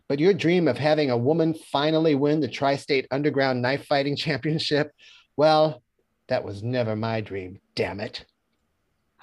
But 0.09 0.21
your 0.21 0.33
dream 0.33 0.69
of 0.69 0.79
having 0.79 1.11
a 1.11 1.17
woman 1.19 1.53
finally 1.53 2.15
win 2.15 2.39
the 2.41 2.47
Tri 2.47 2.77
State 2.77 3.09
Underground 3.11 3.61
Knife 3.61 3.87
Fighting 3.87 4.15
Championship, 4.25 4.93
well, 5.37 5.83
that 6.29 6.45
was 6.45 6.63
never 6.63 6.95
my 6.95 7.21
dream, 7.21 7.61
damn 7.75 7.99
it. 7.99 8.25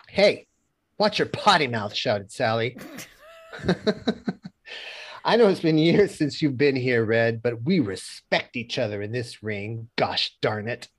Hey, 0.10 0.48
watch 0.98 1.17
your 1.17 1.29
potty 1.29 1.67
mouth, 1.67 1.95
shouted 1.95 2.31
Sally. 2.34 2.77
I 5.24 5.38
know 5.38 5.48
it's 5.48 5.62
been 5.62 5.77
years 5.77 6.13
since 6.15 6.41
you've 6.41 6.57
been 6.57 6.75
here, 6.75 7.05
Red, 7.05 7.41
but 7.41 7.63
we 7.63 7.79
respect 7.79 8.57
each 8.57 8.77
other 8.77 9.01
in 9.01 9.13
this 9.13 9.41
ring. 9.41 9.88
Gosh 9.95 10.36
darn 10.41 10.67
it. 10.67 10.89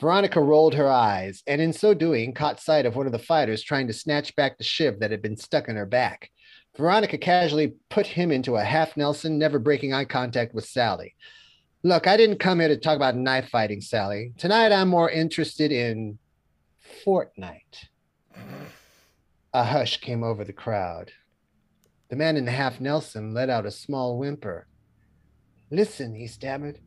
Veronica 0.00 0.40
rolled 0.40 0.74
her 0.74 0.88
eyes 0.88 1.42
and, 1.46 1.60
in 1.60 1.74
so 1.74 1.92
doing, 1.92 2.32
caught 2.32 2.58
sight 2.58 2.86
of 2.86 2.96
one 2.96 3.04
of 3.04 3.12
the 3.12 3.18
fighters 3.18 3.62
trying 3.62 3.86
to 3.86 3.92
snatch 3.92 4.34
back 4.34 4.56
the 4.56 4.64
shiv 4.64 4.98
that 4.98 5.10
had 5.10 5.20
been 5.20 5.36
stuck 5.36 5.68
in 5.68 5.76
her 5.76 5.84
back. 5.84 6.30
Veronica 6.74 7.18
casually 7.18 7.74
put 7.90 8.06
him 8.06 8.32
into 8.32 8.56
a 8.56 8.64
half 8.64 8.96
Nelson, 8.96 9.38
never 9.38 9.58
breaking 9.58 9.92
eye 9.92 10.06
contact 10.06 10.54
with 10.54 10.64
Sally. 10.64 11.14
Look, 11.82 12.06
I 12.06 12.16
didn't 12.16 12.38
come 12.38 12.60
here 12.60 12.68
to 12.68 12.78
talk 12.78 12.96
about 12.96 13.14
knife 13.14 13.50
fighting, 13.50 13.82
Sally. 13.82 14.32
Tonight 14.38 14.72
I'm 14.72 14.88
more 14.88 15.10
interested 15.10 15.70
in 15.70 16.18
Fortnite. 17.04 17.88
A 19.52 19.64
hush 19.64 20.00
came 20.00 20.24
over 20.24 20.44
the 20.44 20.52
crowd. 20.54 21.10
The 22.08 22.16
man 22.16 22.38
in 22.38 22.46
the 22.46 22.52
half 22.52 22.80
Nelson 22.80 23.34
let 23.34 23.50
out 23.50 23.66
a 23.66 23.70
small 23.70 24.16
whimper. 24.16 24.66
Listen, 25.70 26.14
he 26.14 26.26
stammered. 26.26 26.78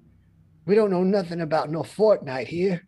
We 0.66 0.74
don't 0.74 0.92
know 0.92 1.04
nothing 1.04 1.42
about 1.42 1.70
no 1.70 1.84
Fortnite 1.84 2.48
here. 2.48 2.88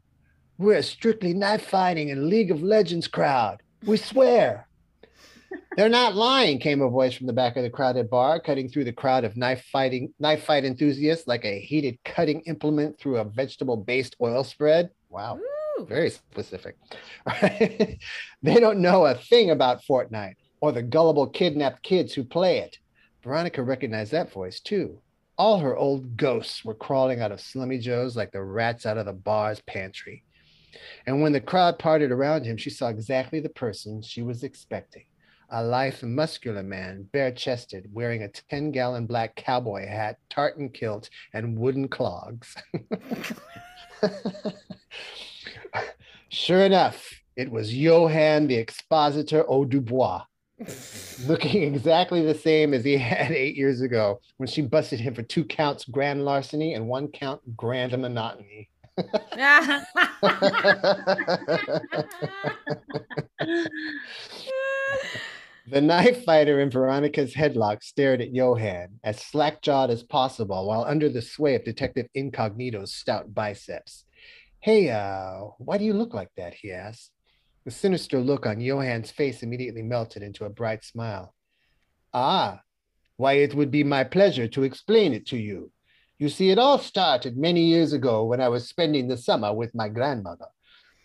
We're 0.58 0.78
a 0.78 0.84
strictly 0.84 1.34
knife 1.34 1.66
fighting 1.66 2.12
and 2.12 2.28
League 2.28 2.50
of 2.50 2.64
Legends 2.64 3.10
crowd. 3.10 3.62
We 3.86 3.98
swear. 3.98 4.68
They're 5.76 5.90
not 5.90 6.16
lying, 6.16 6.60
came 6.60 6.82
a 6.82 6.90
voice 6.90 7.14
from 7.14 7.28
the 7.28 7.34
back 7.34 7.58
of 7.58 7.64
the 7.64 7.70
crowded 7.70 8.10
bar, 8.10 8.40
cutting 8.40 8.70
through 8.70 8.86
the 8.86 8.94
crowd 8.94 9.26
of 9.26 9.36
knife 9.36 9.66
fighting 9.70 10.14
knife 10.18 10.46
fight 10.46 10.64
enthusiasts 10.64 11.28
like 11.28 11.44
a 11.44 11.60
heated 11.60 12.00
cutting 12.06 12.40
implement 12.42 12.98
through 12.98 13.18
a 13.18 13.26
vegetable-based 13.26 14.16
oil 14.22 14.46
spread. 14.46 14.92
Wow. 15.10 15.38
Ooh. 15.38 15.86
Very 15.86 16.10
specific. 16.10 16.78
they 17.42 18.00
don't 18.42 18.80
know 18.80 19.06
a 19.06 19.16
thing 19.16 19.50
about 19.50 19.84
Fortnite 19.84 20.36
or 20.62 20.72
the 20.72 20.82
gullible 20.82 21.28
kidnapped 21.28 21.84
kids 21.84 22.14
who 22.14 22.24
play 22.24 22.60
it. 22.60 22.80
Veronica 23.24 23.62
recognized 23.62 24.14
that 24.14 24.32
voice 24.32 24.62
too. 24.62 25.02
All 25.38 25.60
her 25.60 25.76
old 25.76 26.16
ghosts 26.16 26.64
were 26.64 26.74
crawling 26.74 27.20
out 27.20 27.34
of 27.34 27.42
Slummy 27.42 27.78
Joe's 27.78 28.16
like 28.16 28.32
the 28.32 28.42
rats 28.42 28.86
out 28.86 28.98
of 28.98 29.06
the 29.06 29.14
bar's 29.14 29.60
pantry. 29.62 30.24
And 31.06 31.22
when 31.22 31.32
the 31.32 31.42
crowd 31.42 31.80
parted 31.80 32.12
around 32.12 32.46
him, 32.46 32.58
she 32.58 32.70
saw 32.70 32.88
exactly 32.88 33.40
the 33.40 33.50
person 33.50 34.02
she 34.02 34.22
was 34.22 34.44
expecting 34.44 35.06
a 35.50 35.64
lithe, 35.64 36.02
muscular 36.04 36.64
man, 36.64 37.08
bare 37.12 37.32
chested, 37.32 37.88
wearing 37.94 38.24
a 38.24 38.28
10 38.28 38.72
gallon 38.72 39.06
black 39.06 39.36
cowboy 39.36 39.88
hat, 39.88 40.18
tartan 40.30 40.70
kilt, 40.70 41.10
and 41.34 41.58
wooden 41.58 41.88
clogs. 41.88 42.56
sure 46.30 46.62
enough, 46.62 47.10
it 47.36 47.50
was 47.50 47.74
Johann 47.76 48.48
the 48.48 48.56
Expositor 48.56 49.46
au 49.48 49.66
Dubois, 49.66 50.24
looking 51.28 51.64
exactly 51.64 52.26
the 52.26 52.36
same 52.36 52.74
as 52.74 52.84
he 52.84 52.98
had 52.98 53.32
eight 53.32 53.56
years 53.56 53.82
ago 53.82 54.20
when 54.38 54.48
she 54.48 54.62
busted 54.62 55.00
him 55.00 55.14
for 55.14 55.24
two 55.24 55.44
counts 55.44 55.86
grand 55.86 56.26
larceny 56.26 56.74
and 56.74 56.88
one 56.88 57.08
count 57.10 57.42
grand 57.56 57.92
monotony. 57.92 58.70
The 65.68 65.82
knife 65.82 66.24
fighter 66.24 66.60
in 66.60 66.70
Veronica's 66.70 67.34
headlock 67.34 67.82
stared 67.82 68.22
at 68.22 68.36
Johann, 68.36 69.00
as 69.04 69.20
slack 69.20 69.64
jawed 69.64 69.90
as 69.90 70.04
possible, 70.04 70.68
while 70.68 70.84
under 70.84 71.10
the 71.10 71.24
sway 71.24 71.56
of 71.56 71.64
Detective 71.64 72.06
Incognito's 72.14 72.94
stout 72.94 73.34
biceps. 73.34 74.06
Hey, 74.60 74.92
uh, 74.92 75.40
why 75.58 75.80
do 75.80 75.84
you 75.84 75.94
look 75.94 76.14
like 76.14 76.30
that? 76.38 76.54
he 76.54 76.72
asked. 76.72 77.10
The 77.66 77.72
sinister 77.72 78.20
look 78.20 78.46
on 78.46 78.62
Johann's 78.62 79.10
face 79.10 79.42
immediately 79.42 79.82
melted 79.82 80.22
into 80.22 80.46
a 80.46 80.52
bright 80.52 80.84
smile. 80.84 81.34
Ah, 82.14 82.62
why, 83.18 83.34
it 83.34 83.56
would 83.56 83.72
be 83.72 83.84
my 83.84 84.04
pleasure 84.04 84.48
to 84.50 84.64
explain 84.64 85.14
it 85.14 85.26
to 85.28 85.38
you. 85.38 85.72
You 86.18 86.30
see, 86.30 86.50
it 86.50 86.60
all 86.60 86.80
started 86.80 87.38
many 87.38 87.66
years 87.66 87.92
ago 87.92 88.24
when 88.24 88.40
I 88.40 88.48
was 88.48 88.70
spending 88.70 89.08
the 89.08 89.18
summer 89.18 89.54
with 89.54 89.76
my 89.76 89.90
grandmother, 89.90 90.48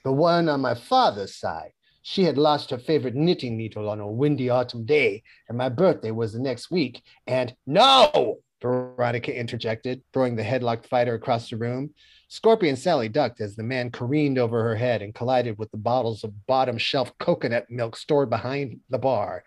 the 0.04 0.12
one 0.12 0.48
on 0.48 0.60
my 0.60 0.74
father's 0.74 1.34
side. 1.36 1.72
She 2.02 2.22
had 2.24 2.38
lost 2.38 2.70
her 2.70 2.78
favorite 2.78 3.16
knitting 3.16 3.56
needle 3.56 3.88
on 3.90 3.98
a 4.00 4.10
windy 4.10 4.48
autumn 4.48 4.86
day, 4.86 5.22
and 5.48 5.58
my 5.58 5.68
birthday 5.68 6.12
was 6.12 6.32
the 6.32 6.38
next 6.38 6.70
week. 6.70 7.02
And 7.26 7.54
no, 7.66 8.38
Veronica 8.62 9.36
interjected, 9.36 10.02
throwing 10.12 10.36
the 10.36 10.44
headlocked 10.44 10.86
fighter 10.86 11.14
across 11.14 11.50
the 11.50 11.56
room. 11.56 11.90
Scorpion 12.28 12.76
Sally 12.76 13.08
ducked 13.08 13.40
as 13.40 13.56
the 13.56 13.64
man 13.64 13.90
careened 13.90 14.38
over 14.38 14.62
her 14.62 14.76
head 14.76 15.02
and 15.02 15.14
collided 15.14 15.58
with 15.58 15.70
the 15.72 15.76
bottles 15.76 16.22
of 16.22 16.46
bottom 16.46 16.78
shelf 16.78 17.12
coconut 17.18 17.66
milk 17.68 17.96
stored 17.96 18.30
behind 18.30 18.78
the 18.88 18.98
bar. 18.98 19.42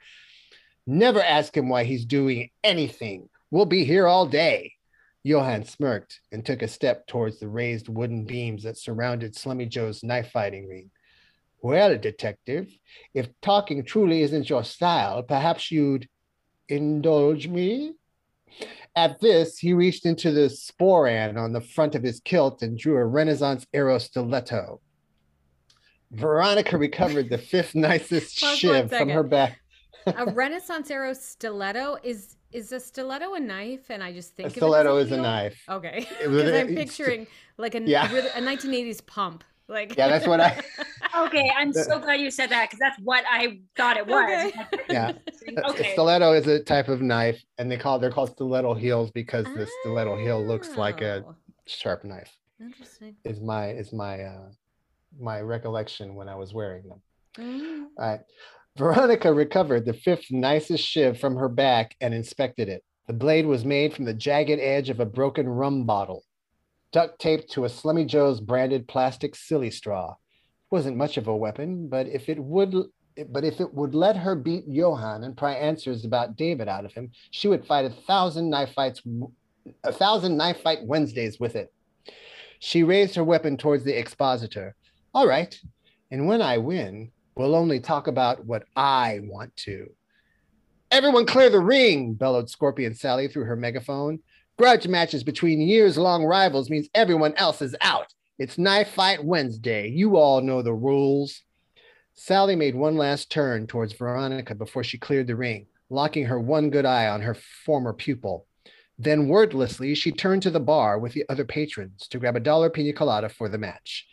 Never 0.85 1.23
ask 1.23 1.55
him 1.55 1.69
why 1.69 1.85
he's 1.85 2.05
doing 2.05 2.49
anything. 2.63 3.29
We'll 3.49 3.65
be 3.65 3.85
here 3.85 4.07
all 4.07 4.25
day. 4.25 4.73
Johann 5.23 5.63
smirked 5.63 6.19
and 6.31 6.45
took 6.45 6.61
a 6.61 6.67
step 6.67 7.07
towards 7.07 7.39
the 7.39 7.47
raised 7.47 7.87
wooden 7.87 8.25
beams 8.25 8.63
that 8.63 8.77
surrounded 8.77 9.35
Slummy 9.35 9.65
Joe's 9.65 10.03
knife 10.03 10.31
fighting 10.31 10.67
ring. 10.67 10.91
Well, 11.61 11.97
detective, 11.97 12.69
if 13.13 13.29
talking 13.41 13.85
truly 13.85 14.21
isn't 14.21 14.49
your 14.49 14.65
style, 14.65 15.23
perhaps 15.23 15.71
you'd 15.71 16.09
indulge 16.67 17.47
me? 17.47 17.93
At 18.95 19.21
this, 19.21 19.57
he 19.57 19.71
reached 19.73 20.05
into 20.05 20.31
the 20.31 20.49
sporran 20.49 21.37
on 21.37 21.53
the 21.53 21.61
front 21.61 21.95
of 21.95 22.03
his 22.03 22.19
kilt 22.19 22.61
and 22.61 22.77
drew 22.77 22.97
a 22.97 23.05
Renaissance 23.05 23.65
arrow 23.73 23.97
stiletto. 23.97 24.81
Veronica 26.11 26.77
recovered 26.77 27.29
the 27.29 27.37
fifth 27.37 27.75
nicest 27.75 28.37
shiv 28.37 28.89
from 28.89 29.09
her 29.09 29.23
back. 29.23 29.59
a 30.05 30.25
Renaissance 30.31 30.91
arrow 30.91 31.13
stiletto 31.13 31.97
is 32.03 32.35
is 32.53 32.71
a 32.71 32.79
stiletto 32.79 33.33
a 33.33 33.39
knife? 33.39 33.89
And 33.89 34.03
I 34.03 34.13
just 34.13 34.35
think 34.35 34.45
A 34.45 34.47
of 34.47 34.53
it 34.53 34.57
as 34.57 34.59
stiletto 34.59 34.97
is 34.97 35.11
a 35.11 35.17
knife. 35.17 35.63
Okay, 35.69 36.07
It 36.21 36.27
because 36.31 36.53
I'm 36.53 36.67
picturing 36.75 37.27
like 37.57 37.75
a 37.75 37.81
Yeah. 37.81 38.05
a 38.35 38.41
1980s 38.41 39.05
pump. 39.05 39.43
Like 39.67 39.95
Yeah, 39.97 40.07
that's 40.09 40.27
what 40.27 40.39
I- 40.41 40.61
Okay, 41.25 41.49
I'm 41.55 41.71
so 41.73 41.99
glad 41.99 42.19
you 42.19 42.31
said 42.31 42.49
that 42.49 42.69
because 42.69 42.79
that's 42.79 42.97
what 43.03 43.23
I 43.29 43.59
thought 43.77 43.97
it 43.97 44.07
was. 44.07 44.51
Yeah. 44.89 45.11
Okay. 45.69 45.91
stiletto 45.93 46.33
is 46.33 46.47
a 46.47 46.59
type 46.59 46.87
of 46.87 47.01
knife, 47.01 47.41
and 47.59 47.71
they 47.71 47.77
call 47.77 47.99
they're 47.99 48.11
called 48.11 48.31
stiletto 48.31 48.73
heels 48.73 49.11
because 49.11 49.45
the 49.45 49.67
stiletto 49.81 50.17
heel 50.17 50.43
looks 50.43 50.75
like 50.75 51.01
a 51.01 51.23
Oh, 51.27 51.35
sharp 51.67 52.03
knife. 52.03 52.35
Interesting. 52.59 53.15
Is 53.25 53.39
my 53.41 53.69
is 53.69 53.93
my 53.93 54.23
uh, 54.23 54.49
my 55.19 55.39
recollection 55.41 56.15
when 56.15 56.27
I 56.27 56.35
was 56.35 56.53
wearing 56.53 56.87
them. 56.89 57.01
Mm. 57.37 57.85
All 57.97 58.09
right. 58.09 58.21
Veronica 58.75 59.31
recovered 59.31 59.85
the 59.85 59.93
fifth 59.93 60.31
nicest 60.31 60.83
shiv 60.83 61.19
from 61.19 61.35
her 61.35 61.47
back 61.47 61.95
and 62.01 62.11
inspected 62.11 62.67
it. 62.67 62.83
The 63.05 63.13
blade 63.13 63.45
was 63.45 63.63
made 63.63 63.93
from 63.93 64.05
the 64.05 64.15
jagged 64.15 64.59
edge 64.59 64.89
of 64.89 64.99
a 64.99 65.05
broken 65.05 65.47
rum 65.47 65.85
bottle, 65.85 66.23
duct 66.91 67.19
taped 67.19 67.51
to 67.51 67.65
a 67.65 67.69
Slummy 67.69 68.03
Joe's 68.03 68.41
branded 68.41 68.87
plastic 68.87 69.35
silly 69.35 69.69
straw. 69.69 70.13
It 70.13 70.71
wasn't 70.71 70.97
much 70.97 71.17
of 71.17 71.27
a 71.27 71.35
weapon, 71.35 71.87
but 71.87 72.07
if 72.07 72.29
it 72.29 72.39
would 72.39 72.73
but 73.29 73.43
if 73.43 73.61
it 73.61 73.71
would 73.71 73.93
let 73.93 74.17
her 74.17 74.33
beat 74.33 74.67
Johann 74.67 75.23
and 75.23 75.37
pry 75.37 75.53
answers 75.53 76.03
about 76.03 76.35
David 76.35 76.67
out 76.67 76.83
of 76.83 76.93
him, 76.93 77.11
she 77.29 77.47
would 77.47 77.63
fight 77.63 77.85
a 77.85 77.91
thousand 77.91 78.49
knife 78.49 78.73
fights 78.73 79.03
a 79.83 79.91
thousand 79.91 80.35
knife 80.35 80.61
fight 80.61 80.79
Wednesdays 80.83 81.39
with 81.39 81.55
it. 81.55 81.71
She 82.57 82.81
raised 82.81 83.13
her 83.15 83.23
weapon 83.23 83.55
towards 83.55 83.83
the 83.83 83.95
expositor. 83.95 84.75
All 85.13 85.27
right. 85.27 85.55
And 86.09 86.27
when 86.27 86.41
I 86.41 86.57
win, 86.57 87.11
we'll 87.35 87.55
only 87.55 87.79
talk 87.79 88.07
about 88.07 88.45
what 88.45 88.63
I 88.75 89.21
want 89.23 89.55
to. 89.57 89.89
Everyone 90.91 91.25
clear 91.25 91.49
the 91.49 91.59
ring, 91.59 92.13
bellowed 92.13 92.49
Scorpion 92.49 92.93
Sally 92.93 93.27
through 93.27 93.45
her 93.45 93.55
megaphone. 93.55 94.19
Grudge 94.57 94.87
matches 94.87 95.23
between 95.23 95.61
years 95.61 95.97
long 95.97 96.23
rivals 96.23 96.69
means 96.69 96.87
everyone 96.93 97.33
else 97.35 97.61
is 97.61 97.75
out. 97.81 98.13
It's 98.37 98.57
Knife 98.57 98.91
Fight 98.91 99.23
Wednesday. 99.23 99.89
You 99.89 100.17
all 100.17 100.41
know 100.41 100.61
the 100.61 100.73
rules. 100.73 101.41
Sally 102.13 102.55
made 102.55 102.75
one 102.75 102.95
last 102.95 103.31
turn 103.31 103.65
towards 103.65 103.93
Veronica 103.93 104.53
before 104.53 104.83
she 104.83 104.99
cleared 104.99 105.25
the 105.25 105.35
ring, 105.35 105.65
locking 105.89 106.25
her 106.25 106.39
one 106.39 106.69
good 106.69 106.85
eye 106.85 107.07
on 107.07 107.21
her 107.21 107.33
former 107.33 107.93
pupil. 107.93 108.45
Then, 108.99 109.27
wordlessly, 109.27 109.95
she 109.95 110.11
turned 110.11 110.43
to 110.43 110.51
the 110.51 110.59
bar 110.59 110.99
with 110.99 111.13
the 111.13 111.25
other 111.27 111.45
patrons 111.45 112.07
to 112.09 112.19
grab 112.19 112.35
a 112.35 112.39
dollar 112.39 112.69
pina 112.69 112.93
colada 112.93 113.29
for 113.29 113.49
the 113.49 113.57
match. 113.57 114.07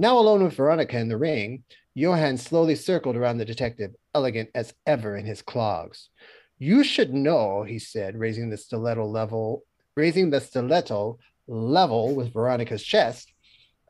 Now 0.00 0.18
alone 0.18 0.42
with 0.42 0.54
Veronica 0.54 0.96
in 0.96 1.08
the 1.10 1.18
ring, 1.18 1.62
Johann 1.92 2.38
slowly 2.38 2.74
circled 2.74 3.16
around 3.16 3.36
the 3.36 3.44
detective, 3.44 3.90
elegant 4.14 4.48
as 4.54 4.72
ever 4.86 5.14
in 5.14 5.26
his 5.26 5.42
clogs. 5.42 6.08
You 6.58 6.84
should 6.84 7.12
know, 7.12 7.64
he 7.64 7.78
said, 7.78 8.16
raising 8.16 8.48
the 8.48 8.56
stiletto 8.56 9.04
level, 9.04 9.62
raising 9.98 10.30
the 10.30 10.40
stiletto 10.40 11.18
level 11.46 12.14
with 12.14 12.32
Veronica's 12.32 12.82
chest. 12.82 13.30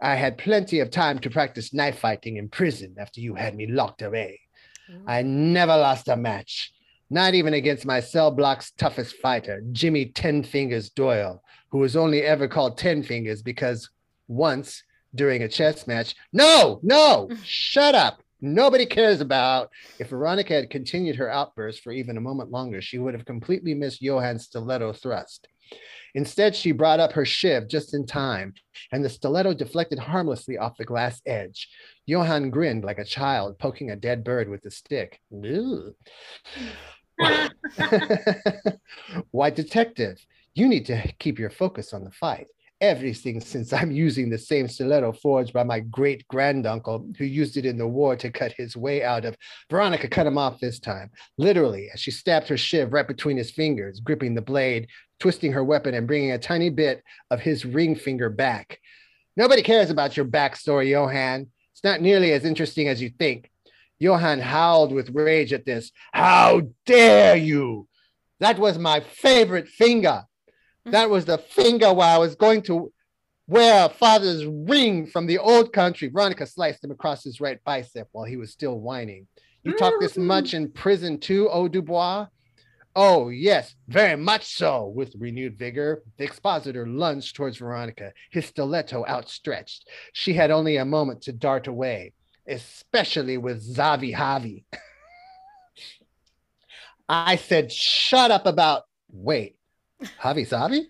I 0.02 0.16
had 0.16 0.36
plenty 0.36 0.80
of 0.80 0.90
time 0.90 1.20
to 1.20 1.30
practice 1.30 1.72
knife 1.72 2.00
fighting 2.00 2.38
in 2.38 2.48
prison 2.48 2.96
after 2.98 3.20
you 3.20 3.36
had 3.36 3.54
me 3.54 3.68
locked 3.68 4.02
away. 4.02 4.40
I 5.06 5.22
never 5.22 5.76
lost 5.76 6.08
a 6.08 6.16
match, 6.16 6.72
not 7.08 7.34
even 7.34 7.54
against 7.54 7.86
my 7.86 8.00
cell 8.00 8.32
block's 8.32 8.72
toughest 8.72 9.14
fighter, 9.18 9.62
Jimmy 9.70 10.06
Ten 10.06 10.42
Fingers 10.42 10.90
Doyle, 10.90 11.40
who 11.68 11.78
was 11.78 11.94
only 11.94 12.22
ever 12.22 12.48
called 12.48 12.78
Ten 12.78 13.04
Fingers 13.04 13.42
because 13.42 13.88
once 14.26 14.82
during 15.14 15.42
a 15.42 15.48
chess 15.48 15.86
match, 15.86 16.14
no, 16.32 16.80
no, 16.82 17.28
shut 17.44 17.94
up. 17.94 18.22
Nobody 18.42 18.86
cares 18.86 19.20
about. 19.20 19.70
If 19.98 20.08
Veronica 20.08 20.54
had 20.54 20.70
continued 20.70 21.16
her 21.16 21.30
outburst 21.30 21.82
for 21.82 21.92
even 21.92 22.16
a 22.16 22.22
moment 22.22 22.50
longer, 22.50 22.80
she 22.80 22.98
would 22.98 23.12
have 23.12 23.26
completely 23.26 23.74
missed 23.74 24.00
Johann's 24.00 24.44
stiletto 24.44 24.94
thrust. 24.94 25.46
Instead, 26.14 26.56
she 26.56 26.72
brought 26.72 27.00
up 27.00 27.12
her 27.12 27.24
shiv 27.24 27.68
just 27.68 27.94
in 27.94 28.06
time, 28.06 28.54
and 28.92 29.04
the 29.04 29.08
stiletto 29.08 29.54
deflected 29.54 29.98
harmlessly 29.98 30.58
off 30.58 30.76
the 30.76 30.84
glass 30.84 31.20
edge. 31.26 31.68
Johann 32.06 32.50
grinned 32.50 32.84
like 32.84 32.98
a 32.98 33.04
child 33.04 33.58
poking 33.58 33.90
a 33.90 33.96
dead 33.96 34.24
bird 34.24 34.48
with 34.48 34.64
a 34.64 34.70
stick. 34.70 35.20
Why, 39.30 39.50
detective, 39.50 40.24
you 40.54 40.68
need 40.68 40.86
to 40.86 41.12
keep 41.18 41.38
your 41.38 41.50
focus 41.50 41.92
on 41.92 42.04
the 42.04 42.10
fight. 42.10 42.46
Everything 42.80 43.40
since 43.40 43.72
I'm 43.72 43.90
using 43.90 44.30
the 44.30 44.38
same 44.38 44.68
stiletto 44.68 45.12
forged 45.12 45.52
by 45.52 45.62
my 45.62 45.80
great 45.80 46.26
granduncle 46.28 47.06
who 47.18 47.24
used 47.24 47.56
it 47.56 47.66
in 47.66 47.78
the 47.78 47.86
war 47.86 48.16
to 48.16 48.30
cut 48.30 48.52
his 48.52 48.76
way 48.76 49.02
out 49.02 49.24
of. 49.24 49.36
Veronica 49.68 50.08
cut 50.08 50.26
him 50.26 50.38
off 50.38 50.60
this 50.60 50.80
time, 50.80 51.10
literally, 51.38 51.90
as 51.92 52.00
she 52.00 52.10
stabbed 52.10 52.48
her 52.48 52.56
shiv 52.56 52.92
right 52.92 53.06
between 53.06 53.36
his 53.36 53.50
fingers, 53.50 54.00
gripping 54.00 54.34
the 54.34 54.42
blade, 54.42 54.88
twisting 55.18 55.52
her 55.52 55.64
weapon, 55.64 55.94
and 55.94 56.06
bringing 56.06 56.32
a 56.32 56.38
tiny 56.38 56.70
bit 56.70 57.02
of 57.30 57.40
his 57.40 57.64
ring 57.64 57.94
finger 57.94 58.30
back. 58.30 58.78
Nobody 59.36 59.62
cares 59.62 59.90
about 59.90 60.16
your 60.16 60.26
backstory, 60.26 60.88
Johan. 60.88 61.48
It's 61.72 61.84
not 61.84 62.00
nearly 62.00 62.32
as 62.32 62.44
interesting 62.44 62.88
as 62.88 63.00
you 63.00 63.10
think. 63.10 63.50
Johan 63.98 64.40
howled 64.40 64.92
with 64.92 65.10
rage 65.10 65.52
at 65.52 65.66
this. 65.66 65.92
How 66.12 66.62
dare 66.86 67.36
you! 67.36 67.86
That 68.40 68.58
was 68.58 68.78
my 68.78 69.00
favorite 69.00 69.68
finger. 69.68 70.24
Mm-hmm. 70.80 70.92
That 70.92 71.10
was 71.10 71.24
the 71.24 71.38
finger 71.38 71.92
where 71.92 72.08
I 72.08 72.18
was 72.18 72.34
going 72.34 72.62
to 72.62 72.92
wear 73.46 73.86
a 73.86 73.88
father's 73.88 74.46
ring 74.46 75.06
from 75.06 75.26
the 75.26 75.38
old 75.38 75.72
country. 75.72 76.08
Veronica 76.08 76.46
sliced 76.46 76.84
him 76.84 76.90
across 76.90 77.24
his 77.24 77.40
right 77.40 77.58
bicep 77.64 78.08
while 78.12 78.24
he 78.24 78.36
was 78.36 78.52
still 78.52 78.78
whining. 78.78 79.26
You 79.62 79.74
talk 79.74 79.94
this 80.00 80.12
mm-hmm. 80.12 80.26
much 80.26 80.54
in 80.54 80.70
prison 80.70 81.18
too, 81.18 81.48
O 81.50 81.68
Dubois? 81.68 82.26
Oh, 82.96 83.28
yes, 83.28 83.74
very 83.88 84.16
much 84.16 84.56
so. 84.56 84.90
With 84.94 85.14
renewed 85.18 85.58
vigor, 85.58 86.02
the 86.16 86.24
expositor 86.24 86.88
lunged 86.88 87.36
towards 87.36 87.58
Veronica, 87.58 88.12
his 88.30 88.46
stiletto 88.46 89.04
outstretched. 89.06 89.88
She 90.12 90.32
had 90.32 90.50
only 90.50 90.76
a 90.76 90.84
moment 90.84 91.22
to 91.22 91.32
dart 91.32 91.66
away, 91.66 92.14
especially 92.48 93.38
with 93.38 93.62
Zavi 93.62 94.14
Javi. 94.14 94.64
I 97.08 97.36
said, 97.36 97.70
shut 97.70 98.30
up 98.30 98.46
about, 98.46 98.84
wait, 99.10 99.56
Javi 100.20 100.48
Zavi? 100.48 100.86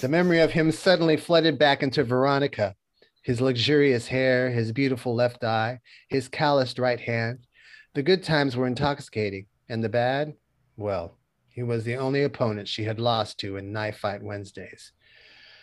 The 0.00 0.08
memory 0.08 0.40
of 0.40 0.52
him 0.52 0.72
suddenly 0.72 1.16
flooded 1.16 1.58
back 1.58 1.82
into 1.82 2.02
Veronica. 2.02 2.74
His 3.22 3.40
luxurious 3.40 4.06
hair, 4.06 4.50
his 4.50 4.72
beautiful 4.72 5.14
left 5.14 5.44
eye, 5.44 5.80
his 6.08 6.28
calloused 6.28 6.78
right 6.78 7.00
hand. 7.00 7.46
The 7.94 8.02
good 8.02 8.22
times 8.22 8.56
were 8.56 8.66
intoxicating, 8.66 9.46
and 9.68 9.82
the 9.82 9.88
bad, 9.88 10.34
well, 10.76 11.18
he 11.48 11.62
was 11.62 11.84
the 11.84 11.96
only 11.96 12.22
opponent 12.22 12.68
she 12.68 12.84
had 12.84 13.00
lost 13.00 13.38
to 13.38 13.56
in 13.56 13.72
Knife 13.72 13.98
Fight 13.98 14.22
Wednesdays. 14.22 14.92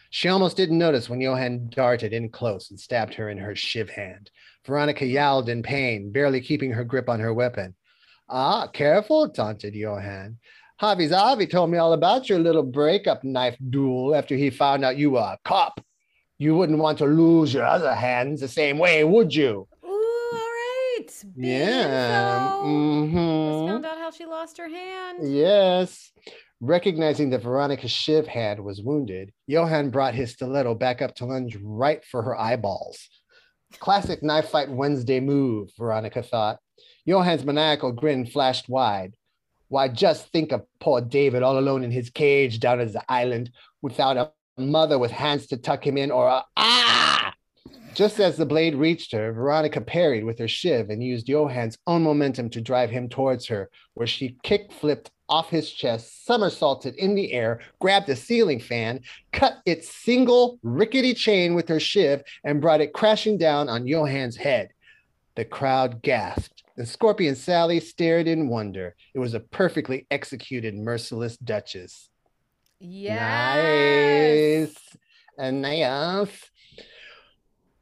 She 0.10 0.30
almost 0.30 0.58
didn't 0.58 0.78
notice 0.78 1.10
when 1.10 1.22
Johan 1.22 1.70
darted 1.70 2.14
in 2.14 2.30
close 2.30 2.70
and 2.70 2.80
stabbed 2.80 3.14
her 3.16 3.30
in 3.30 3.38
her 3.38 3.56
shiv 3.56 3.90
hand. 3.90 4.30
Veronica 4.66 5.06
yowled 5.06 5.50
in 5.50 5.64
pain, 5.64 6.12
barely 6.12 6.42
keeping 6.42 6.72
her 6.72 6.84
grip 6.84 7.10
on 7.10 7.20
her 7.20 7.34
weapon. 7.34 7.76
Ah, 8.30 8.68
careful, 8.68 9.30
taunted 9.30 9.76
Johan. 9.76 10.38
Javi 10.84 11.10
Zavi 11.10 11.50
told 11.50 11.72
me 11.72 11.78
all 11.78 11.94
about 11.94 12.28
your 12.28 12.40
little 12.40 12.62
breakup 12.62 13.24
knife 13.24 13.56
duel 13.70 14.14
after 14.14 14.36
he 14.36 14.50
found 14.50 14.84
out 14.84 14.98
you 14.98 15.12
were 15.12 15.20
a 15.20 15.38
cop. 15.46 15.80
You 16.40 16.58
wouldn't 16.58 16.80
want 16.80 16.98
to 16.98 17.06
lose 17.06 17.54
your 17.54 17.64
other 17.64 17.96
hands 17.96 18.42
the 18.42 18.50
same 18.50 18.78
way, 18.80 19.06
would 19.06 19.34
you? 19.34 19.66
Ooh, 19.86 19.88
all 19.88 20.34
right. 20.34 21.24
Yeah. 21.38 22.60
mhm. 22.66 23.68
Found 23.70 23.86
out 23.86 23.98
how 23.98 24.12
she 24.12 24.26
lost 24.26 24.58
her 24.58 24.68
hand. 24.68 25.20
Yes. 25.24 26.12
Recognizing 26.60 27.30
that 27.30 27.44
Veronica's 27.44 27.90
shiv 27.90 28.28
hand 28.28 28.62
was 28.62 28.82
wounded, 28.82 29.32
Johan 29.48 29.90
brought 29.90 30.16
his 30.16 30.32
stiletto 30.32 30.76
back 30.76 31.02
up 31.02 31.16
to 31.16 31.26
lunge 31.26 31.58
right 31.64 32.04
for 32.04 32.22
her 32.24 32.38
eyeballs. 32.38 33.00
Classic 33.80 34.22
knife 34.22 34.50
fight 34.50 34.70
Wednesday 34.70 35.22
move, 35.22 35.70
Veronica 35.78 36.22
thought. 36.22 36.60
Johan's 37.08 37.46
maniacal 37.46 37.94
grin 37.94 38.26
flashed 38.26 38.68
wide. 38.68 39.14
Why, 39.74 39.88
just 39.88 40.28
think 40.28 40.52
of 40.52 40.62
poor 40.80 41.02
David 41.02 41.42
all 41.42 41.58
alone 41.58 41.84
in 41.84 41.90
his 41.90 42.12
cage 42.12 42.60
down 42.60 42.80
at 42.80 42.94
the 42.94 43.02
island 43.12 43.50
without 43.82 44.18
a 44.18 44.32
mother 44.56 45.00
with 45.00 45.10
hands 45.10 45.48
to 45.48 45.58
tuck 45.58 45.88
him 45.88 45.98
in 45.98 46.12
or 46.12 46.28
a 46.28 46.46
ah! 46.58 47.34
Just 47.96 48.20
as 48.20 48.38
the 48.38 48.46
blade 48.46 48.76
reached 48.76 49.12
her, 49.14 49.34
Veronica 49.34 49.82
parried 49.82 50.26
with 50.26 50.38
her 50.38 50.48
shiv 50.48 50.92
and 50.92 51.04
used 51.04 51.26
Johan's 51.26 51.80
own 51.88 52.04
momentum 52.04 52.52
to 52.52 52.62
drive 52.62 52.92
him 52.92 53.10
towards 53.10 53.48
her, 53.48 53.72
where 53.96 54.06
she 54.06 54.38
kick 54.44 54.72
flipped 54.72 55.10
off 55.28 55.50
his 55.50 55.72
chest, 55.72 56.24
somersaulted 56.24 56.94
in 56.94 57.16
the 57.16 57.34
air, 57.34 57.60
grabbed 57.80 58.10
a 58.10 58.16
ceiling 58.16 58.60
fan, 58.60 59.00
cut 59.32 59.58
its 59.66 59.90
single 59.90 60.60
rickety 60.62 61.16
chain 61.16 61.56
with 61.56 61.68
her 61.68 61.80
shiv, 61.80 62.22
and 62.44 62.62
brought 62.62 62.82
it 62.82 62.94
crashing 62.94 63.40
down 63.40 63.70
on 63.70 63.88
Johan's 63.88 64.38
head. 64.38 64.70
The 65.34 65.46
crowd 65.46 66.04
gasped, 66.04 66.63
and 66.78 66.88
Scorpion 66.88 67.36
Sally 67.36 67.80
stared 67.80 68.28
in 68.28 68.48
wonder. 68.48 68.96
It 69.14 69.20
was 69.20 69.34
a 69.34 69.40
perfectly 69.40 70.08
executed 70.10 70.76
merciless 70.76 71.38
Duchess. 71.38 72.10
Yes. 72.80 74.70
Nice. 74.70 74.98
And 75.38 75.62
nice. 75.62 76.50